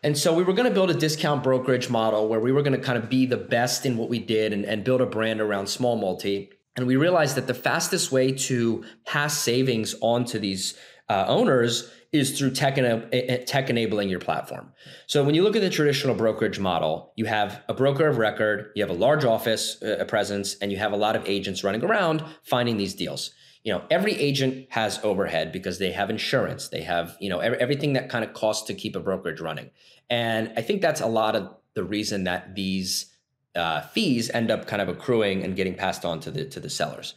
And 0.01 0.17
so 0.17 0.33
we 0.33 0.43
were 0.43 0.53
going 0.53 0.67
to 0.67 0.73
build 0.73 0.89
a 0.89 0.95
discount 0.95 1.43
brokerage 1.43 1.89
model 1.89 2.27
where 2.27 2.39
we 2.39 2.51
were 2.51 2.61
going 2.61 2.77
to 2.77 2.85
kind 2.85 2.97
of 2.97 3.09
be 3.09 3.25
the 3.25 3.37
best 3.37 3.85
in 3.85 3.95
what 3.95 4.09
we 4.09 4.19
did 4.19 4.51
and, 4.51 4.65
and 4.65 4.83
build 4.83 5.01
a 5.01 5.05
brand 5.05 5.39
around 5.39 5.67
small 5.67 5.95
multi. 5.95 6.51
And 6.75 6.87
we 6.87 6.95
realized 6.95 7.37
that 7.37 7.47
the 7.47 7.53
fastest 7.53 8.11
way 8.11 8.31
to 8.31 8.83
pass 9.05 9.37
savings 9.37 9.95
on 10.01 10.25
to 10.25 10.39
these 10.39 10.75
uh, 11.09 11.25
owners 11.27 11.89
is 12.13 12.37
through 12.37 12.51
tech, 12.51 12.77
en- 12.77 13.09
tech 13.45 13.69
enabling 13.69 14.07
your 14.07 14.19
platform. 14.19 14.71
So 15.07 15.23
when 15.23 15.33
you 15.33 15.43
look 15.43 15.55
at 15.55 15.63
the 15.63 15.69
traditional 15.69 16.15
brokerage 16.15 16.59
model, 16.59 17.11
you 17.15 17.25
have 17.25 17.63
a 17.67 17.73
broker 17.73 18.07
of 18.07 18.19
record, 18.19 18.71
you 18.75 18.83
have 18.83 18.91
a 18.91 18.97
large 18.97 19.25
office 19.25 19.81
uh, 19.81 20.05
presence, 20.07 20.55
and 20.61 20.71
you 20.71 20.77
have 20.77 20.93
a 20.93 20.97
lot 20.97 21.15
of 21.15 21.27
agents 21.27 21.63
running 21.63 21.83
around 21.83 22.23
finding 22.43 22.77
these 22.77 22.93
deals. 22.93 23.31
You 23.63 23.73
know, 23.73 23.83
every 23.89 24.13
agent 24.13 24.67
has 24.69 24.99
overhead 25.03 25.51
because 25.51 25.79
they 25.79 25.91
have 25.91 26.09
insurance, 26.09 26.67
they 26.67 26.81
have 26.81 27.17
you 27.19 27.29
know 27.29 27.39
everything 27.39 27.93
that 27.93 28.09
kind 28.09 28.23
of 28.23 28.33
costs 28.33 28.67
to 28.67 28.73
keep 28.73 28.95
a 28.95 28.99
brokerage 28.99 29.41
running, 29.41 29.71
and 30.09 30.51
I 30.55 30.61
think 30.61 30.81
that's 30.81 31.01
a 31.01 31.07
lot 31.07 31.35
of 31.35 31.49
the 31.73 31.83
reason 31.83 32.25
that 32.25 32.55
these 32.55 33.11
uh, 33.55 33.81
fees 33.81 34.29
end 34.31 34.51
up 34.51 34.67
kind 34.67 34.81
of 34.81 34.89
accruing 34.89 35.43
and 35.43 35.55
getting 35.55 35.75
passed 35.75 36.05
on 36.05 36.19
to 36.21 36.31
the 36.31 36.45
to 36.45 36.59
the 36.59 36.69
sellers. 36.69 37.15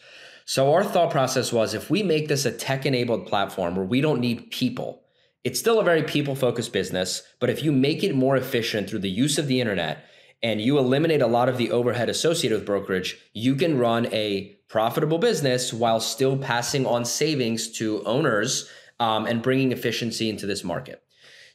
So 0.48 0.72
our 0.72 0.84
thought 0.84 1.10
process 1.10 1.52
was 1.52 1.74
if 1.74 1.90
we 1.90 2.04
make 2.04 2.28
this 2.28 2.44
a 2.44 2.52
tech 2.52 2.86
enabled 2.86 3.26
platform 3.26 3.74
where 3.74 3.84
we 3.84 4.00
don't 4.00 4.20
need 4.20 4.52
people, 4.52 5.02
it's 5.42 5.58
still 5.58 5.80
a 5.80 5.84
very 5.84 6.04
people 6.04 6.36
focused 6.36 6.72
business, 6.72 7.24
but 7.40 7.50
if 7.50 7.64
you 7.64 7.72
make 7.72 8.04
it 8.04 8.14
more 8.14 8.36
efficient 8.36 8.88
through 8.88 9.00
the 9.00 9.10
use 9.10 9.38
of 9.38 9.48
the 9.48 9.60
internet 9.60 10.04
and 10.44 10.60
you 10.60 10.78
eliminate 10.78 11.20
a 11.20 11.26
lot 11.26 11.48
of 11.48 11.58
the 11.58 11.72
overhead 11.72 12.08
associated 12.08 12.58
with 12.58 12.66
brokerage, 12.66 13.18
you 13.32 13.56
can 13.56 13.76
run 13.76 14.06
a 14.14 14.56
profitable 14.68 15.18
business 15.18 15.72
while 15.72 15.98
still 15.98 16.36
passing 16.36 16.86
on 16.86 17.04
savings 17.04 17.72
to 17.72 18.04
owners 18.04 18.70
um, 19.00 19.26
and 19.26 19.42
bringing 19.42 19.72
efficiency 19.72 20.30
into 20.30 20.46
this 20.46 20.62
market. 20.62 21.02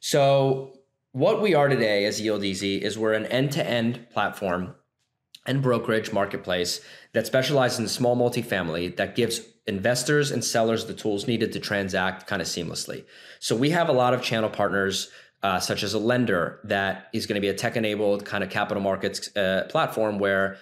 So 0.01 0.73
what 1.13 1.41
we 1.41 1.55
are 1.55 1.69
today 1.69 2.03
as 2.03 2.21
Yieldeasy 2.21 2.81
is 2.81 2.97
we're 2.97 3.13
an 3.13 3.27
end 3.27 3.53
to 3.53 3.65
end 3.65 4.07
platform 4.11 4.75
and 5.45 5.61
brokerage 5.61 6.13
marketplace 6.13 6.81
that 7.13 7.25
specializes 7.25 7.79
in 7.79 7.87
small 7.87 8.15
multifamily 8.15 8.95
that 8.97 9.15
gives 9.15 9.41
investors 9.67 10.31
and 10.31 10.43
sellers 10.43 10.85
the 10.85 10.93
tools 10.93 11.27
needed 11.27 11.51
to 11.53 11.59
transact 11.59 12.27
kind 12.27 12.41
of 12.41 12.47
seamlessly. 12.47 13.05
So 13.39 13.55
we 13.55 13.71
have 13.71 13.89
a 13.89 13.93
lot 13.93 14.13
of 14.13 14.21
channel 14.21 14.49
partners, 14.49 15.09
uh, 15.43 15.59
such 15.59 15.83
as 15.83 15.93
a 15.93 15.99
lender 15.99 16.59
that 16.63 17.07
is 17.13 17.25
going 17.25 17.35
to 17.35 17.41
be 17.41 17.47
a 17.47 17.53
tech 17.53 17.75
enabled 17.75 18.25
kind 18.25 18.43
of 18.43 18.49
capital 18.49 18.81
markets 18.81 19.35
uh, 19.35 19.67
platform 19.69 20.19
where 20.19 20.57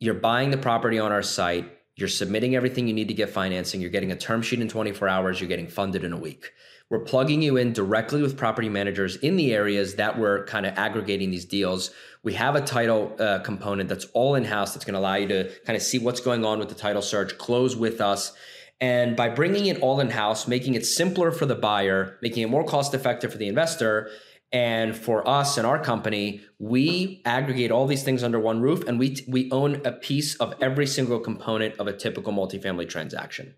you're 0.00 0.14
buying 0.14 0.50
the 0.50 0.56
property 0.56 0.98
on 0.98 1.12
our 1.12 1.22
site, 1.22 1.70
you're 1.96 2.08
submitting 2.08 2.56
everything 2.56 2.88
you 2.88 2.94
need 2.94 3.08
to 3.08 3.14
get 3.14 3.30
financing, 3.30 3.80
you're 3.80 3.90
getting 3.90 4.12
a 4.12 4.16
term 4.16 4.42
sheet 4.42 4.60
in 4.60 4.68
24 4.68 5.08
hours, 5.08 5.40
you're 5.40 5.48
getting 5.48 5.68
funded 5.68 6.04
in 6.04 6.12
a 6.12 6.16
week. 6.16 6.52
We're 6.90 6.98
plugging 6.98 7.40
you 7.40 7.56
in 7.56 7.72
directly 7.72 8.20
with 8.20 8.36
property 8.36 8.68
managers 8.68 9.16
in 9.16 9.36
the 9.36 9.54
areas 9.54 9.94
that 9.94 10.18
we're 10.18 10.44
kind 10.44 10.66
of 10.66 10.76
aggregating 10.76 11.30
these 11.30 11.46
deals. 11.46 11.90
We 12.24 12.34
have 12.34 12.54
a 12.54 12.60
title 12.60 13.16
uh, 13.18 13.40
component 13.40 13.88
that's 13.88 14.04
all 14.14 14.36
in 14.36 14.44
house 14.44 14.74
that's 14.74 14.84
going 14.84 14.94
to 14.94 15.00
allow 15.00 15.16
you 15.16 15.28
to 15.28 15.50
kind 15.66 15.76
of 15.76 15.82
see 15.82 15.98
what's 15.98 16.20
going 16.20 16.44
on 16.44 16.58
with 16.58 16.68
the 16.68 16.74
title 16.74 17.02
search, 17.02 17.36
close 17.36 17.76
with 17.76 18.00
us. 18.00 18.32
And 18.80 19.16
by 19.16 19.28
bringing 19.28 19.66
it 19.66 19.80
all 19.80 20.00
in 20.00 20.10
house, 20.10 20.46
making 20.46 20.74
it 20.74 20.86
simpler 20.86 21.32
for 21.32 21.46
the 21.46 21.54
buyer, 21.54 22.18
making 22.22 22.42
it 22.42 22.48
more 22.48 22.64
cost 22.64 22.94
effective 22.94 23.32
for 23.32 23.38
the 23.38 23.48
investor, 23.48 24.10
and 24.52 24.94
for 24.94 25.26
us 25.26 25.56
and 25.56 25.66
our 25.66 25.82
company, 25.82 26.42
we 26.58 27.22
aggregate 27.24 27.70
all 27.70 27.86
these 27.86 28.02
things 28.02 28.22
under 28.22 28.38
one 28.38 28.60
roof 28.60 28.86
and 28.86 28.98
we, 28.98 29.16
we 29.26 29.50
own 29.50 29.80
a 29.84 29.92
piece 29.92 30.36
of 30.36 30.54
every 30.60 30.86
single 30.86 31.18
component 31.18 31.76
of 31.80 31.86
a 31.86 31.92
typical 31.92 32.32
multifamily 32.32 32.88
transaction. 32.88 33.54